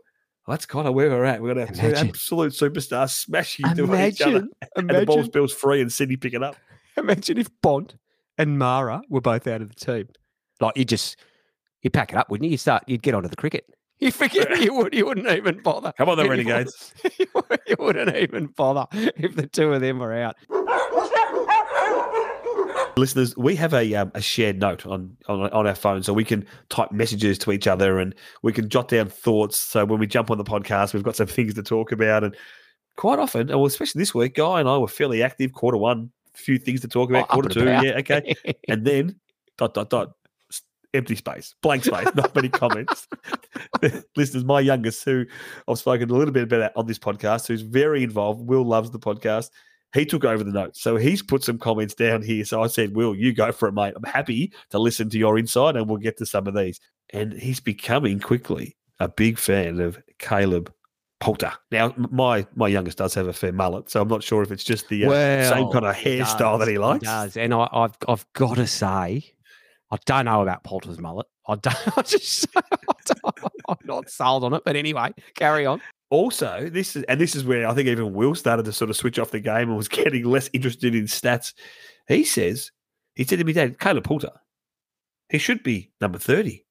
[0.46, 1.40] well, that's kind of where we're at.
[1.40, 4.38] We're going to have two absolute superstars smashing into each other.
[4.38, 6.56] Imagine, And the ball imagine, spills free and Sydney pick it up.
[6.96, 7.94] imagine if Bont
[8.38, 10.08] and Mara were both out of the team.
[10.60, 11.16] Like you just
[11.82, 12.52] you pack it up, wouldn't you?
[12.52, 13.66] You start you'd get onto the cricket.
[14.02, 15.92] You forget you would you wouldn't even bother.
[15.96, 16.92] Come on, the You Renegades.
[17.68, 20.34] You wouldn't even bother if the two of them were out.
[22.96, 26.24] listeners, we have a um, a shared note on, on on our phone, so we
[26.24, 29.56] can type messages to each other and we can jot down thoughts.
[29.56, 32.36] So when we jump on the podcast, we've got some things to talk about, and
[32.96, 35.52] quite often, well, especially this week, Guy and I were fairly active.
[35.52, 37.26] Quarter one, few things to talk about.
[37.30, 37.84] Oh, quarter two, about.
[37.84, 38.34] yeah, okay,
[38.68, 39.20] and then
[39.58, 40.12] dot dot dot.
[40.94, 43.08] Empty space, blank space, not many comments.
[44.16, 45.24] Listeners, my youngest, who
[45.66, 48.98] I've spoken a little bit about on this podcast, who's very involved, Will loves the
[48.98, 49.48] podcast
[49.94, 50.80] he took over the notes.
[50.80, 52.44] So he's put some comments down here.
[52.44, 53.94] So I said, Will, you go for it, mate.
[53.96, 56.80] I'm happy to listen to your insight and we'll get to some of these.
[57.10, 60.72] And he's becoming quickly a big fan of Caleb
[61.22, 61.52] Poulter.
[61.70, 64.64] Now, my my youngest does have a fair mullet, so I'm not sure if it's
[64.64, 67.04] just the uh, same kind of he hairstyle that he does, likes.
[67.04, 67.36] does.
[67.36, 69.32] And I, I've I've got to say,
[69.92, 71.26] I don't know about Poulter's mullet.
[71.46, 71.76] I don't.
[71.96, 72.48] I just
[73.68, 74.62] I'm not sold on it.
[74.64, 75.80] But anyway, carry on.
[76.10, 78.96] Also, this is and this is where I think even Will started to sort of
[78.96, 81.54] switch off the game and was getting less interested in stats.
[82.08, 82.72] He says,
[83.14, 84.32] he said to me, Dad, Caleb Poulter,
[85.28, 86.64] he should be number 30.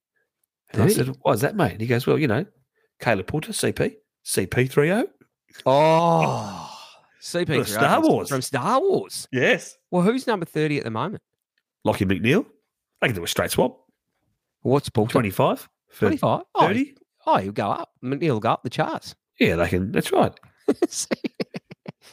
[0.74, 1.72] And I said, Why is that, mate?
[1.72, 2.46] And he goes, Well, you know,
[3.00, 5.08] Caleb Poulter, CP, CP30.
[5.66, 6.78] Oh, oh
[7.22, 8.30] CP oh Star Wars.
[8.30, 9.28] from Star Wars.
[9.32, 9.78] Yes.
[9.92, 11.22] Well, who's number thirty at the moment?
[11.86, 12.46] Lachie McNeil.
[13.02, 13.80] They can do a straight swap.
[14.62, 15.14] What's Poulter?
[15.14, 15.68] 25.
[15.98, 16.42] 25?
[16.54, 16.96] Oh, 30.
[17.26, 17.90] oh, he'll go up.
[18.04, 19.16] McNeil will go up the charts.
[19.40, 19.92] Yeah, they can.
[19.92, 20.40] That's right.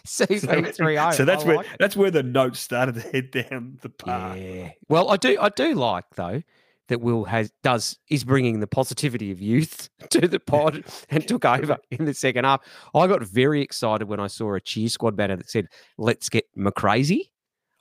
[0.07, 1.15] CP30.
[1.15, 4.39] so that's I where like that's where the notes started to head down the path.
[4.39, 4.71] Yeah.
[4.89, 5.39] Well, I do.
[5.39, 6.43] I do like though
[6.89, 11.45] that Will has does is bringing the positivity of youth to the pod and took
[11.45, 12.61] over in the second half.
[12.95, 15.67] I got very excited when I saw a cheer squad banner that said
[15.99, 17.31] "Let's get McCrazy,"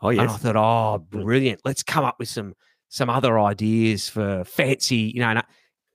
[0.02, 1.62] Oh yeah, and I thought, "Oh, brilliant!
[1.66, 2.54] Let's come up with some
[2.90, 5.46] some other ideas for fancy, you know." And, I-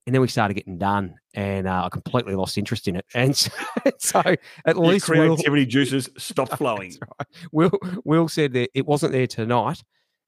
[0.05, 3.05] and then we started getting done, and uh, I completely lost interest in it.
[3.14, 3.51] And so,
[4.01, 4.38] so at
[4.75, 6.96] Your least Will, creativity juices stopped flowing.
[7.01, 7.29] right.
[7.53, 7.70] Will
[8.05, 9.81] Will said that it wasn't there tonight,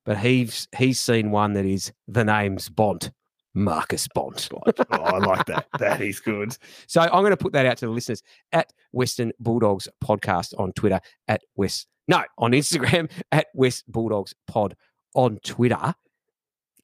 [0.05, 3.11] but he's he's seen one that is the name's Bont,
[3.55, 4.49] Marcus Bont.
[4.67, 5.67] oh, I like that.
[5.79, 6.57] That is good.
[6.87, 10.73] So I'm going to put that out to the listeners at Western Bulldogs Podcast on
[10.73, 14.77] Twitter at West no on Instagram at West Bulldogs Pod
[15.15, 15.95] on Twitter.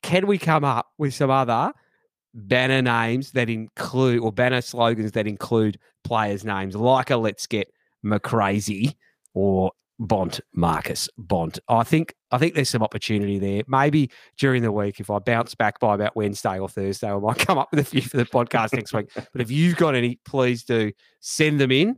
[0.03, 1.73] Can we come up with some other
[2.33, 7.69] banner names that include or banner slogans that include players' names like a Let's Get
[8.05, 8.95] McCrazy
[9.35, 11.59] or Bont Marcus Bont.
[11.69, 13.63] I think I think there's some opportunity there.
[13.69, 17.39] Maybe during the week, if I bounce back by about Wednesday or Thursday, I might
[17.47, 19.11] come up with a few for the podcast next week.
[19.33, 21.97] But if you've got any, please do send them in,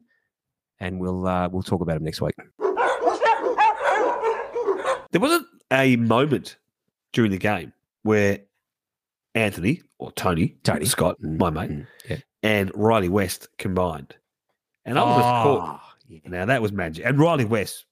[0.80, 2.34] and we'll uh, we'll talk about them next week.
[5.12, 6.56] There wasn't a moment
[7.12, 8.40] during the game where
[9.34, 10.86] Anthony or Tony, Tony.
[10.86, 12.16] Scott, my mate, Mm, yeah.
[12.42, 14.16] and Riley West combined.
[14.86, 15.80] And I was caught.
[15.84, 16.20] Oh, yeah.
[16.24, 17.04] Now that was magic.
[17.04, 17.84] And Riley West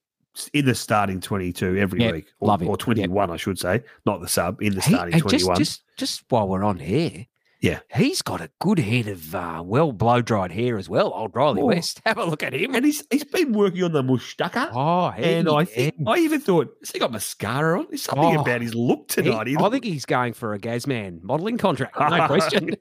[0.53, 4.62] in the starting 22 every week, or, or 21, I should say, not the sub,
[4.62, 5.57] in the He- starting and just, 21.
[5.59, 7.27] just just while we're on here,
[7.61, 7.81] Yeah.
[7.95, 11.12] he's got a good head of uh, well blow dried hair as well.
[11.14, 11.66] Old Riley Oh.
[11.66, 12.75] West, have a look at him.
[12.75, 14.71] and he's he's been working on the mustaka.
[14.73, 17.87] Oh, and I think I even thought, has he got mascara on?
[17.90, 19.47] There's something Oh, about his look tonight.
[19.49, 22.71] He I think he's going for a Gazman modelling contract, no question.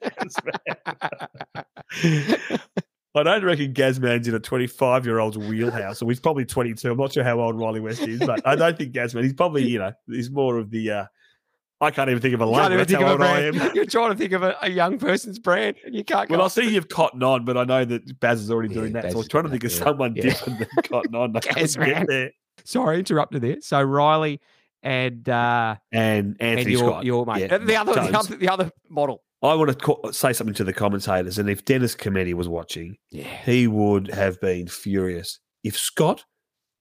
[3.14, 6.90] I don't reckon Gazman's in a 25 year old's wheelhouse, so he's probably 22.
[6.92, 9.24] I'm not sure how old Riley West is, but I don't think Gazman.
[9.24, 10.90] He's probably, you know, he's more of the.
[10.90, 11.04] uh
[11.82, 12.66] I can't even think of a Can't line.
[12.66, 13.70] even That's think how of a old I am.
[13.74, 16.28] You're trying to think of a, a young person's brand, and you can't.
[16.28, 18.80] Well, go I see you've Cotton On, but I know that Baz is already Yeah,
[18.82, 19.04] doing that.
[19.04, 20.22] Baz So I was trying to think of someone Yeah.
[20.24, 21.32] different than Cotton On.
[21.32, 21.86] Gazman.
[21.86, 22.30] get there.
[22.64, 23.56] Sorry, interrupted there.
[23.62, 24.40] So Riley
[24.82, 27.04] and uh, and Anthony and your, Scott.
[27.06, 27.50] your mate.
[27.50, 29.22] Yeah, the other, the other, the other model.
[29.42, 33.24] I want to say something to the commentators, and if Dennis Cometti was watching, Yeah.
[33.44, 36.24] he would have been furious if Scott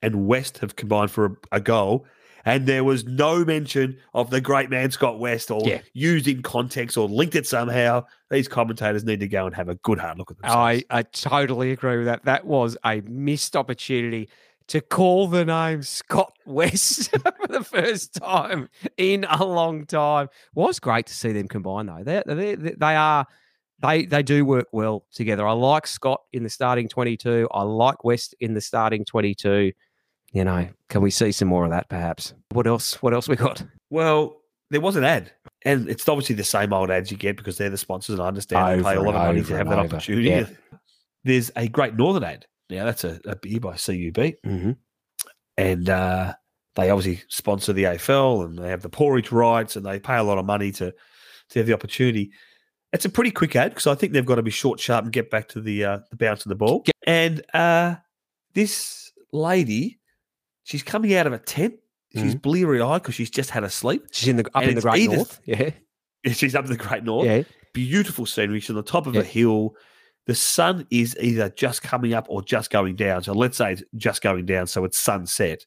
[0.01, 2.05] and West have combined for a, a goal,
[2.45, 5.81] and there was no mention of the great man Scott West or Yeah.
[5.93, 8.03] used in context or linked it somehow.
[8.29, 10.83] These commentators need to go and have a good hard look at themselves.
[10.89, 12.25] I, I totally agree with that.
[12.25, 14.29] That was a missed opportunity
[14.69, 20.29] to call the name Scott West for the first time in a long time.
[20.55, 22.03] Was great to see them combine though.
[22.03, 23.25] They they they are
[23.81, 25.47] they they do work well together.
[25.47, 27.47] I like Scott in the starting twenty two.
[27.51, 29.71] I like West in the starting twenty two.
[30.31, 32.33] You know, can we see some more of that perhaps?
[32.51, 33.01] What else?
[33.01, 33.63] What else we got?
[33.89, 34.37] Well,
[34.69, 35.31] there was an ad,
[35.65, 38.27] and it's obviously the same old ads you get because they're the sponsors, and I
[38.27, 39.95] understand they pay a lot of money to have that over.
[39.95, 40.29] opportunity.
[40.29, 40.45] Yeah.
[41.23, 42.45] There's a Great Northern ad.
[42.69, 44.71] Now that's a, a beer by CUB, Mm-hmm.
[45.57, 46.33] and uh,
[46.75, 50.23] they obviously sponsor the AFL, and they have the pouring rights, and they pay a
[50.23, 50.93] lot of money to
[51.49, 52.31] to have the opportunity.
[52.93, 55.13] It's a pretty quick ad because I think they've got to be short, sharp, and
[55.13, 56.83] get back to the uh, the bounce of the ball.
[57.05, 57.95] And uh,
[58.53, 59.99] this lady,
[60.63, 61.75] she's coming out of a tent.
[62.15, 64.07] She's bleary eyed because she's just had a sleep.
[64.11, 65.39] She's in the up And in the Great either- North.
[65.45, 65.69] Yeah,
[66.33, 67.27] She's up in the Great North.
[67.27, 67.43] yeah.
[67.71, 68.59] Beautiful scenery.
[68.59, 69.21] She's on the top of Yeah.
[69.21, 69.75] a hill.
[70.29, 73.23] The sun is either just coming up or just going down.
[73.23, 74.67] So let's say it's just going down.
[74.67, 75.65] So it's sunset.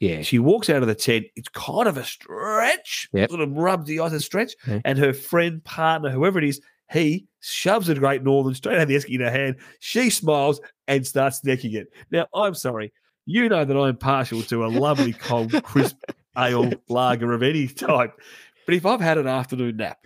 [0.00, 0.22] Yeah.
[0.22, 1.26] She walks out of the tent.
[1.36, 3.06] It's kind of a stretch.
[3.12, 3.28] Yep.
[3.28, 4.52] Sort of rubs the eyes a stretch.
[4.66, 4.80] Yeah.
[4.86, 6.58] And her friend, partner, whoever it is,
[6.90, 9.56] he shoves a Great Northern straight out of the esky in her hand.
[9.80, 11.88] She smiles and starts necking it.
[12.10, 12.94] Now, I'm sorry.
[13.26, 15.98] You know that I'm partial to a lovely cold, crisp
[16.38, 18.18] ale lager of any type.
[18.64, 19.98] But if I've had an afternoon nap,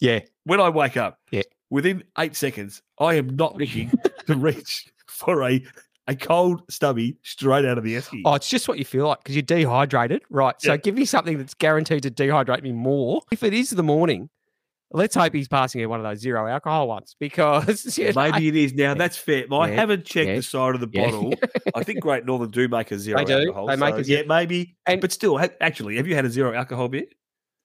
[0.00, 0.20] Yeah.
[0.42, 1.42] when I wake up, Yeah.
[1.70, 3.92] Within eight seconds, I am not looking
[4.26, 5.62] to reach for a
[6.06, 8.22] a cold stubby straight out of the esky.
[8.24, 10.54] Oh, it's just what you feel like because you're dehydrated, right?
[10.58, 10.76] So Yeah.
[10.78, 13.20] give me something that's guaranteed to dehydrate me more.
[13.30, 14.30] If it is the morning,
[14.90, 18.48] let's hope he's passing in one of those zero alcohol ones because you know, Maybe
[18.48, 18.94] it is now.
[18.94, 19.44] That's fair.
[19.52, 19.74] I Yeah.
[19.74, 20.36] haven't checked Yeah.
[20.36, 21.10] the side of the Yeah.
[21.10, 21.34] bottle.
[21.74, 23.40] I think Great Northern do make a zero They do.
[23.40, 23.66] alcohol.
[23.66, 24.76] They make so a zero- yeah, maybe.
[24.86, 27.04] And- but still, ha- actually, have you had a zero alcohol beer?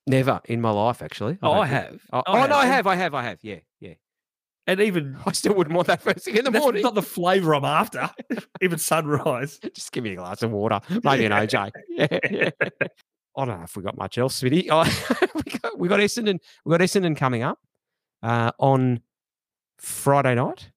[0.07, 1.37] Never in my life actually.
[1.41, 2.01] Oh, don't I have.
[2.11, 2.75] Oh, I oh, no, I have.
[2.75, 3.39] have, I have, I have.
[3.41, 3.93] Yeah, yeah.
[4.67, 6.81] And even I still wouldn't want that first thing in the that's morning.
[6.83, 8.09] not the flavour I'm after.
[8.61, 9.59] even sunrise.
[9.73, 11.71] Just give me a glass of water, maybe an OJ.
[11.89, 12.49] Yeah, yeah.
[13.35, 14.67] I don't know if we got much else, Smitty.
[14.69, 14.83] Oh,
[15.35, 16.39] we got we got Essendon.
[16.65, 17.59] We got Essendon coming up
[18.21, 19.01] uh, on
[19.79, 20.69] Friday night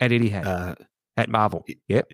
[0.00, 0.74] at Etihad Uh,
[1.16, 1.64] at Marvel.
[1.88, 2.12] Yep.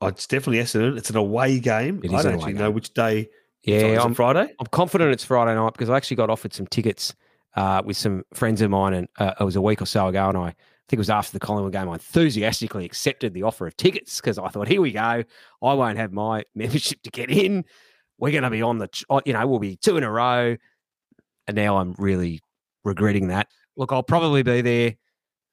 [0.00, 0.98] oh, it's definitely Essendon.
[0.98, 2.00] It's an away game.
[2.02, 3.28] It I don't actually know which day.
[3.62, 4.06] Yeah, it's on.
[4.06, 4.54] I'm, Friday.
[4.58, 7.14] I'm confident it's Friday night because I actually got offered some tickets
[7.56, 10.28] uh, with some friends of mine, and uh, it was a week or so ago,
[10.28, 10.54] and I
[10.88, 11.88] think it was after the Collingwood game.
[11.88, 15.00] I enthusiastically accepted the offer of tickets because I thought, here we go.
[15.00, 15.24] I
[15.74, 17.64] won't have my membership to get in.
[18.18, 20.56] We're going to be on the, ch- you know, we'll be two in a row,
[21.46, 22.40] and now I'm really
[22.84, 23.48] regretting that.
[23.76, 24.94] Look, I'll probably be there,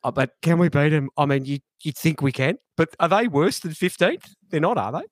[0.03, 1.09] uh, but can we beat them?
[1.17, 4.31] I mean, you you think we can, but are they worse than 15th?
[4.49, 5.05] They're not, are they?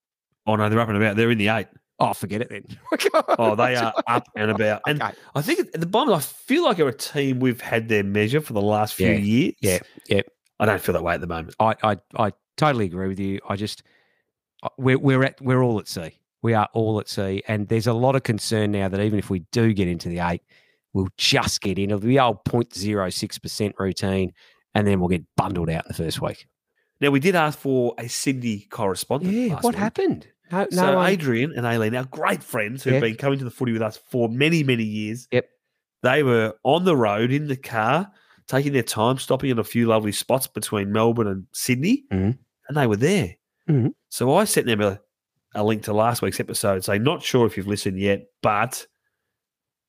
[0.47, 1.15] Oh no, they're up and about.
[1.15, 1.67] They're in the eight.
[1.99, 2.65] Oh, forget it then.
[3.13, 4.81] Oh, oh, they are up and about.
[4.88, 5.13] And Okay.
[5.36, 8.51] I think the bottom, I feel like they're a team we've had their measure for
[8.53, 9.53] the last few Yeah, years.
[9.62, 9.79] yeah,
[10.10, 10.21] yeah.
[10.60, 11.55] I don't feel that way at the moment.
[11.60, 13.39] I, I I totally agree with you.
[13.47, 13.84] I just
[14.63, 16.19] uh, we're we're at we're all at sea.
[16.41, 19.29] We are all at sea, and there's a lot of concern now that even if
[19.29, 20.41] we do get into the eight,
[20.93, 21.86] we'll just get in.
[21.91, 24.31] It'll be the old 0.06 percent routine,
[24.73, 26.47] and then we'll get bundled out in the first week.
[27.01, 29.34] Now we did ask for a Sydney correspondent.
[29.34, 29.75] Yeah, what week.
[29.75, 30.27] happened?
[30.51, 30.77] No, no.
[30.77, 32.99] So one- Adrian and Aileen, our great friends who've Yeah.
[32.99, 35.27] been coming to the footy with us for many, many years.
[35.31, 35.49] Yep.
[36.03, 38.12] They were on the road in the car,
[38.47, 42.38] taking their time, stopping in a few lovely spots between Melbourne and Sydney, Mhm.
[42.67, 43.36] and they were there.
[43.67, 43.93] Mhm.
[44.10, 44.99] So I sent them a,
[45.55, 48.86] a link to last week's episode, saying, not sure if you've listened yet, but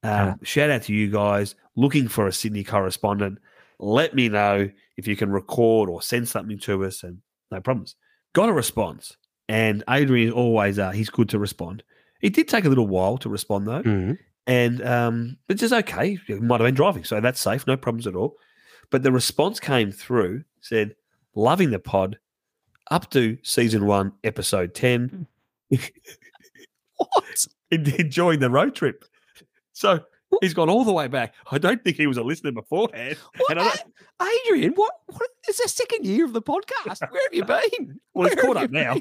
[0.02, 0.36] Ah.
[0.42, 3.38] shout out to you guys looking for a Sydney correspondent.
[3.78, 7.18] Let me know if you can record or send something to us, and
[7.50, 7.94] no problems.
[8.32, 9.16] Got a response,
[9.48, 11.82] and Adrian is always uh, he's good to respond.
[12.22, 14.18] It did take a little while to respond though, Mhm.
[14.46, 16.18] and um, it's just okay.
[16.26, 18.36] He might have been driving, so that's safe, no problems at all.
[18.90, 20.94] But the response came through, said,
[21.34, 22.18] "Loving the pod,
[22.90, 25.26] up to season one, episode ten,
[26.96, 27.46] What?
[27.70, 29.04] enjoying the road trip."
[29.72, 30.00] So
[30.40, 31.34] he's gone all the way back.
[31.50, 33.16] I don't think he was a listener beforehand.
[33.36, 33.58] What?
[33.58, 33.72] And I
[34.46, 34.92] Adrian, what?
[35.06, 35.30] What?
[35.48, 37.00] It's the second year of the podcast.
[37.10, 37.44] Where have you
[37.78, 38.00] been?
[38.14, 39.00] Well, it's caught up now.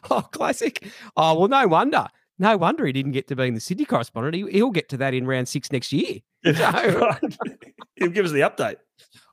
[0.10, 0.86] oh, classic.
[1.16, 2.06] Oh, well, no wonder.
[2.38, 4.34] No wonder he didn't get to being the Sydney correspondent.
[4.34, 6.20] He, he'll get to that in round six next year.
[6.44, 7.38] Right.
[7.96, 8.76] He'll give us the update.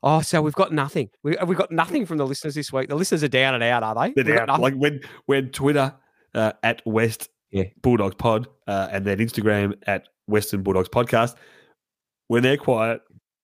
[0.02, 1.10] Oh, so we've got nothing.
[1.24, 2.88] We, have got nothing from the listeners this week.
[2.88, 4.24] The listeners are down and out, are they?
[4.24, 4.62] They're down.
[4.62, 5.94] Like when when Twitter
[6.34, 7.66] uh, at West Yeah.
[7.82, 11.36] Bulldogs Pod uh, and then Instagram at Western Bulldogs Podcast.
[12.28, 13.02] When they're quiet,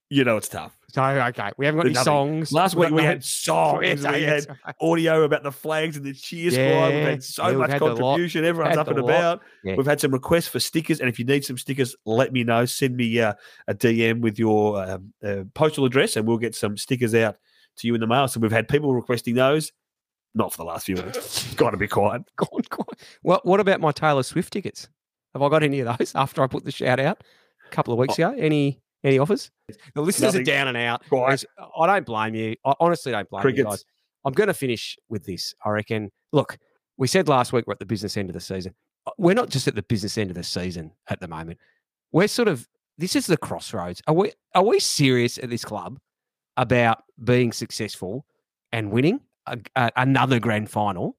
[0.09, 0.77] you know it's tough.
[0.89, 2.05] So okay, we haven't got any Nothing.
[2.05, 2.53] songs.
[2.53, 4.45] Last week we had songs, we had
[4.81, 6.93] audio about the flags and the cheer squad.
[6.93, 8.45] We've had so yeah, we've much had contribution.
[8.45, 9.41] Everyone's up and about.
[9.65, 9.75] Yeah.
[9.75, 12.65] We've had some requests for stickers, and if you need some stickers, let me know.
[12.65, 13.33] Send me uh,
[13.67, 17.35] a DM with your um, uh, postal address, and we'll get some stickers out
[17.79, 18.29] to you in the mail.
[18.29, 19.73] So we've had people requesting those.
[20.37, 21.51] Not for the last few weeks.
[21.55, 22.21] Got to be quiet.
[22.37, 22.95] Go on, go on.
[23.23, 24.87] Well, what about my Taylor Swift tickets?
[25.33, 27.23] Have I got any of those after I put the shout out
[27.65, 28.35] a couple of weeks ago?
[28.37, 29.49] Any any offers?
[29.95, 30.41] The listeners Nothing.
[30.41, 31.01] are down and out.
[31.09, 31.43] Quiet.
[31.79, 32.55] I don't blame you.
[32.65, 33.83] I honestly don't blame you guys.
[34.25, 35.53] I'm going to finish with this.
[35.65, 36.11] I reckon.
[36.33, 36.57] Look,
[36.97, 38.73] we said last week we're at the business end of the season.
[39.05, 41.59] Uh, We're not just at the business end of the season at the moment.
[42.11, 44.01] We're sort of this is the crossroads.
[44.07, 45.99] Are we are we serious at this club
[46.57, 48.25] about being successful
[48.71, 51.17] and winning a, a- another grand final,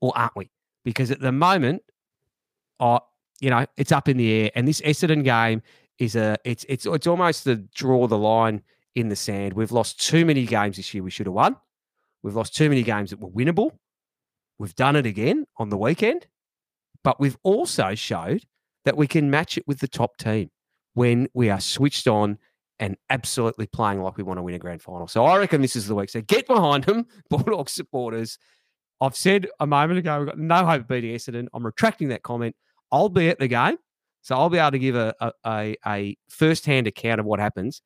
[0.00, 0.50] or aren't we?
[0.84, 1.82] Because at the moment,
[2.80, 3.00] uh,
[3.40, 5.62] you know, it's up in the air, and this Essendon game
[5.98, 8.62] is a it's it's it's almost the draw the line
[8.94, 9.54] in the sand.
[9.54, 11.02] We've lost too many games this year.
[11.02, 11.56] We should have won.
[12.22, 13.72] We've lost too many games that were winnable.
[14.58, 16.26] We've done it again on the weekend,
[17.04, 18.44] but we've also showed
[18.84, 20.50] that we can match it with the top team
[20.94, 22.38] when we are switched on
[22.80, 25.08] and absolutely playing like we want to win a grand final.
[25.08, 26.10] So I reckon this is the week.
[26.10, 28.38] So get behind them, Bulldogs supporters.
[29.00, 31.46] I've said a moment ago, we've got no hope of beating Essendon.
[31.54, 32.56] I'm retracting that comment.
[32.90, 33.76] I'll be at the game.
[34.22, 37.82] So I'll be able to give a, a, a, a first-hand account of what happens.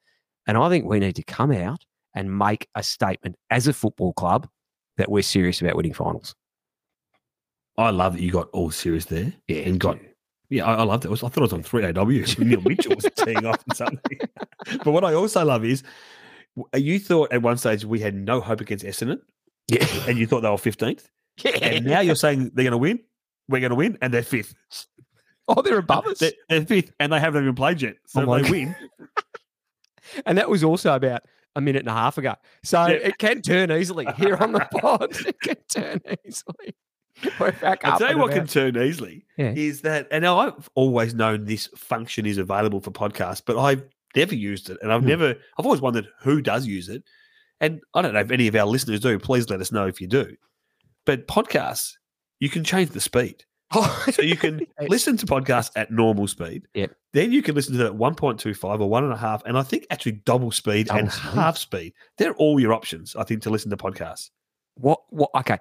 [0.46, 4.12] And I think we need to come out and make a statement as a football
[4.12, 4.48] club
[4.96, 6.34] that we're serious about winning finals.
[7.78, 9.32] I love that you got all serious there.
[9.48, 9.60] Yeah.
[9.60, 9.98] And got
[10.52, 11.08] Yeah, I, I loved it.
[11.08, 12.38] It was- I thought it was on 3AW.
[12.44, 14.18] Neil Mitchell was teeing off and something.
[14.84, 15.82] but what I also love is
[16.74, 19.20] uh, you thought at one stage we had no hope against Essendon
[19.68, 19.86] Yeah.
[20.06, 21.04] and you thought they were 15th.
[21.44, 21.50] yeah.
[21.62, 23.00] And now you're saying they're going to win.
[23.48, 24.54] We're going to win and they're fifth.
[25.48, 26.18] oh, they're above us.
[26.18, 27.96] They're, they're fifth and they haven't even played yet.
[28.06, 28.50] So Oh they God.
[28.50, 28.76] win.
[30.26, 31.22] And that was also about
[31.56, 32.34] a minute and a half ago.
[32.62, 32.94] So Yeah.
[32.96, 35.14] it can turn easily here on the pod.
[35.26, 36.74] it can turn easily.
[37.84, 39.52] I'll tell you what can turn easily Yeah.
[39.56, 43.82] is that, and I've always known this function is available for podcasts, but I've
[44.16, 44.78] never used it.
[44.82, 45.08] And I've Hmm.
[45.08, 47.02] never, I've always wondered who does use it.
[47.60, 49.18] And I don't know if any of our listeners do.
[49.18, 50.34] Please let us know if you do.
[51.06, 51.92] But podcasts,
[52.40, 53.44] you can change the speed.
[54.12, 56.66] So you can listen to podcasts at normal speed.
[56.74, 56.94] Yep.
[57.14, 59.62] Then you can listen to them at 1.25 or one and a half, and I
[59.62, 61.30] think actually double speed and speed.
[61.32, 61.94] half speed.
[62.18, 64.28] They're all your options, I think, to listen to podcasts.
[64.74, 65.00] What?
[65.08, 65.30] What?
[65.36, 65.58] Okay,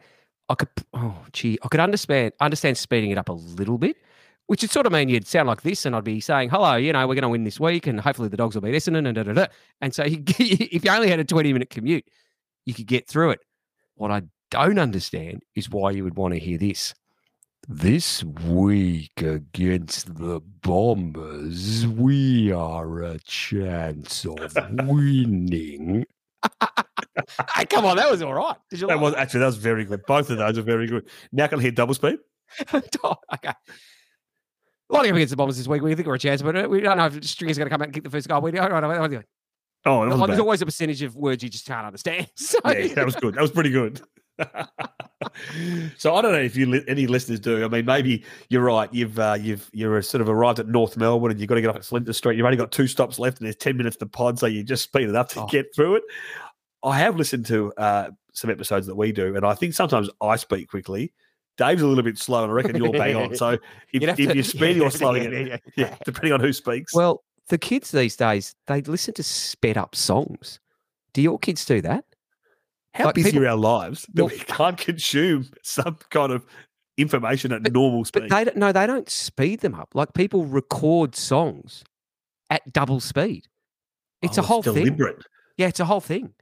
[0.52, 0.70] I could.
[0.94, 3.96] Oh, gee, I could understand understand speeding it up a little bit,
[4.48, 6.92] which would sort of mean you'd sound like this, and I'd be saying, "Hello, you
[6.92, 9.16] know, we're going to win this week, and hopefully the dogs will beat Essendon." And
[9.16, 9.48] da, da, da.
[9.80, 12.06] and so, you, if you only had a twenty minute commute,
[12.66, 13.40] you could get through it.
[13.96, 16.94] What I don't understand is why you would want to hear this.
[17.70, 26.06] This week against the Bombers, we are a chance of winning.
[27.56, 28.56] hey, come on, that was all right.
[28.70, 30.02] Did you That like was actually that was very good.
[30.08, 31.10] Both of those are very good.
[31.32, 32.18] Now can I hear double speed?
[32.74, 33.54] Okay.
[34.90, 36.82] Lining up against the Bombers this week, we think we're a chance, but uh, we
[36.82, 38.42] don't know if Stringer's going to come out and kick the first goal.
[38.42, 38.76] We don't know.
[39.86, 42.28] Oh, that was Like, There's always a percentage of words you just can't understand.
[42.36, 43.36] So, yeah, that was good.
[43.36, 44.02] That was pretty good.
[45.98, 47.64] So I don't know if you li- any listeners do.
[47.64, 48.92] I mean, maybe you're right.
[48.94, 51.70] You've uh, you've you're sort of arrived at North Melbourne and you've got to get
[51.70, 52.38] off at Flinders Street.
[52.38, 54.84] You've only got two stops left and there's ten minutes to pod, so you just
[54.84, 55.48] speed it up to Oh.
[55.48, 56.04] get through it.
[56.84, 60.36] I have listened to uh, some episodes that we do, and I think sometimes I
[60.36, 61.14] speak quickly.
[61.58, 63.36] Dave's a little bit slow, and I reckon you're bang on.
[63.36, 63.50] So
[63.94, 65.96] if, if to- you're speeding yeah, or slowing yeah, it, yeah.
[66.06, 66.94] depending on who speaks.
[66.96, 70.60] Well, the kids these days, they listen to sped up songs.
[71.14, 72.06] Do your kids do that?
[72.94, 76.46] How like busy people- are our lives that Well- we can't consume some kind of
[76.98, 78.30] information at normal speed?
[78.30, 79.90] But they no, they don't speed them up.
[79.94, 81.84] Like people record songs
[82.50, 83.48] at double speed.
[84.22, 84.74] It's Oh, a whole thing.
[84.76, 85.24] deliberate.
[85.58, 86.34] Yeah, it's a whole thing.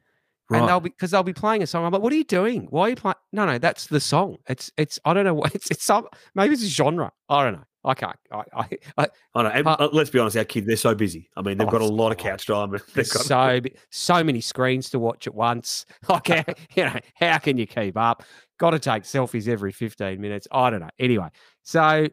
[0.50, 0.60] Right.
[0.60, 1.86] And they'll be because they'll be playing a song.
[1.86, 2.66] I'm like, what are you doing?
[2.72, 3.16] Why are you playing?
[3.32, 4.38] No, no, that's the song.
[4.48, 7.12] It's it's I don't know what it's it's some maybe it's a genre.
[7.30, 7.64] I don't know.
[7.84, 8.16] I can't.
[8.32, 9.50] I, I, I I know.
[9.50, 11.30] And, But- uh, let's be honest, our kids, they're so busy.
[11.38, 12.72] I mean, they've Oh, got a lot of couch time.
[12.94, 13.60] They've got so
[13.92, 15.86] so many screens to watch at once.
[16.10, 16.44] Like how,
[16.76, 18.24] you know, how can you keep up?
[18.60, 20.48] Got to take selfies every 15 minutes.
[20.52, 20.90] I don't know.
[21.00, 21.30] Anyway,
[21.64, 22.08] so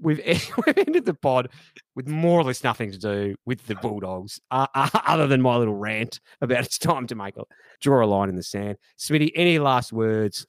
[0.00, 0.20] we've
[0.66, 1.50] we've ended the pod
[1.94, 5.56] with more or less nothing to do with the Bulldogs, uh, uh, other than my
[5.56, 7.42] little rant about it's time to make a
[7.82, 8.78] draw a line in the sand.
[8.98, 10.46] Smitty, any last words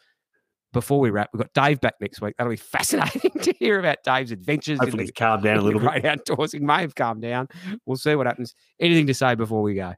[0.73, 1.29] before we wrap?
[1.33, 2.35] We've got Dave back next week.
[2.37, 4.79] That'll be fascinating to hear about Dave's adventures.
[4.79, 5.89] in hopefully the- it's calmed down a little bit.
[5.89, 6.51] Great outdoors.
[6.51, 7.47] He may have calmed down.
[7.85, 8.53] We'll see what happens.
[8.79, 9.93] Anything to say before we go?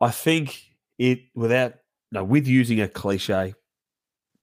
[0.00, 0.60] I think
[0.98, 1.74] it, without,
[2.12, 3.54] no, with using a cliche,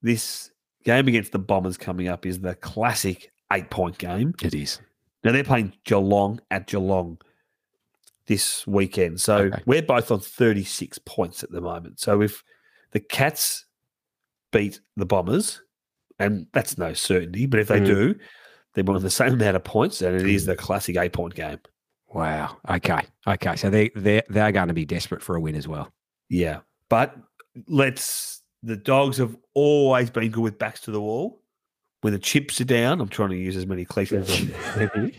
[0.01, 0.51] this
[0.83, 4.33] game against the Bombers coming up is the classic eight point game.
[4.41, 4.79] It is.
[5.23, 7.19] Now they're playing Geelong at Geelong
[8.27, 9.19] this weekend.
[9.21, 9.61] So Okay.
[9.65, 11.99] we're both on 36 points at the moment.
[11.99, 12.43] So if
[12.91, 13.65] the Cats
[14.51, 15.61] beat the Bombers,
[16.21, 17.85] and that's no certainty, but if they Mm.
[17.85, 18.15] do,
[18.73, 21.59] they're on the same amount of points, and it is the classic eight point game.
[22.13, 22.57] Wow.
[22.69, 23.01] Okay.
[23.27, 23.55] Okay.
[23.55, 25.91] So they they they're going to be desperate for a win as well.
[26.29, 26.59] Yeah.
[26.89, 27.15] But
[27.67, 31.41] let's the dogs have always been good with backs to the wall.
[32.01, 35.11] When the chips are down, I'm trying to use as many cliches as I can.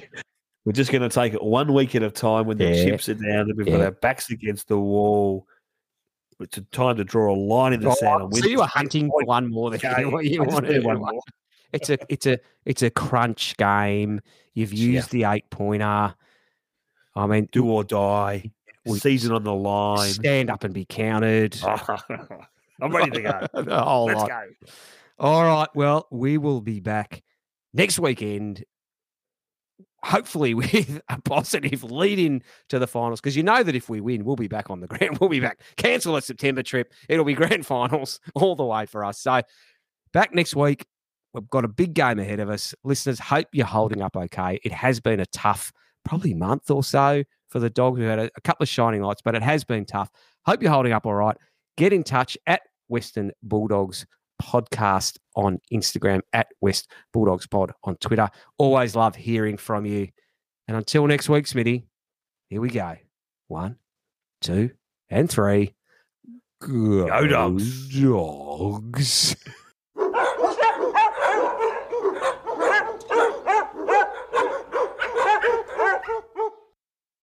[0.65, 2.85] We're just going to take it one week at a time when the Yeah.
[2.85, 5.47] chips are down and we've got our backs against the wall.
[6.43, 8.23] It's a time to draw a line in the sand.
[8.23, 10.85] and so you were hunting for one more than what you wanted.
[10.85, 11.21] one more.
[11.73, 14.21] It's a it's a it's a crunch game.
[14.55, 14.93] You've Yeah.
[14.99, 16.15] used the eight pointer.
[17.15, 18.51] I mean, Do or die.
[18.87, 20.09] Season on the line.
[20.11, 21.59] stand up and be counted.
[22.81, 23.47] I'm ready to go.
[23.55, 24.29] Let's lot.
[24.29, 24.43] go.
[25.19, 25.69] All right.
[25.75, 27.23] Well, we will be back
[27.73, 28.65] next weekend.
[30.05, 34.01] Hopefully, with a positive lead in to the finals, because you know that if we
[34.01, 35.19] win, we'll be back on the ground.
[35.19, 35.61] We'll be back.
[35.77, 36.93] Cancel a September trip.
[37.09, 39.21] It'll be grand finals all the way for us.
[39.21, 39.43] So,
[40.13, 40.87] back next week.
[41.35, 42.75] We've got a big game ahead of us.
[42.85, 44.61] Listeners, hope you're holding up okay.
[44.65, 45.73] It has been a tough,
[46.05, 47.99] probably month or so for the dogs.
[47.99, 50.11] We've had a, a couple of shining lights, but it has been tough.
[50.45, 51.37] Hope you're holding up all right.
[51.79, 54.05] Get in touch at Western Bulldogs
[54.43, 58.29] podcast on Instagram, at West Bulldogs Pod on Twitter.
[58.59, 60.09] Always love hearing from you.
[60.69, 61.85] And until next week, Smitty,
[62.49, 62.97] here we go.
[63.49, 63.77] One,
[64.41, 64.71] two,
[65.09, 65.75] and three.
[66.61, 68.03] Go Dogs.
[68.03, 69.37] Dogs.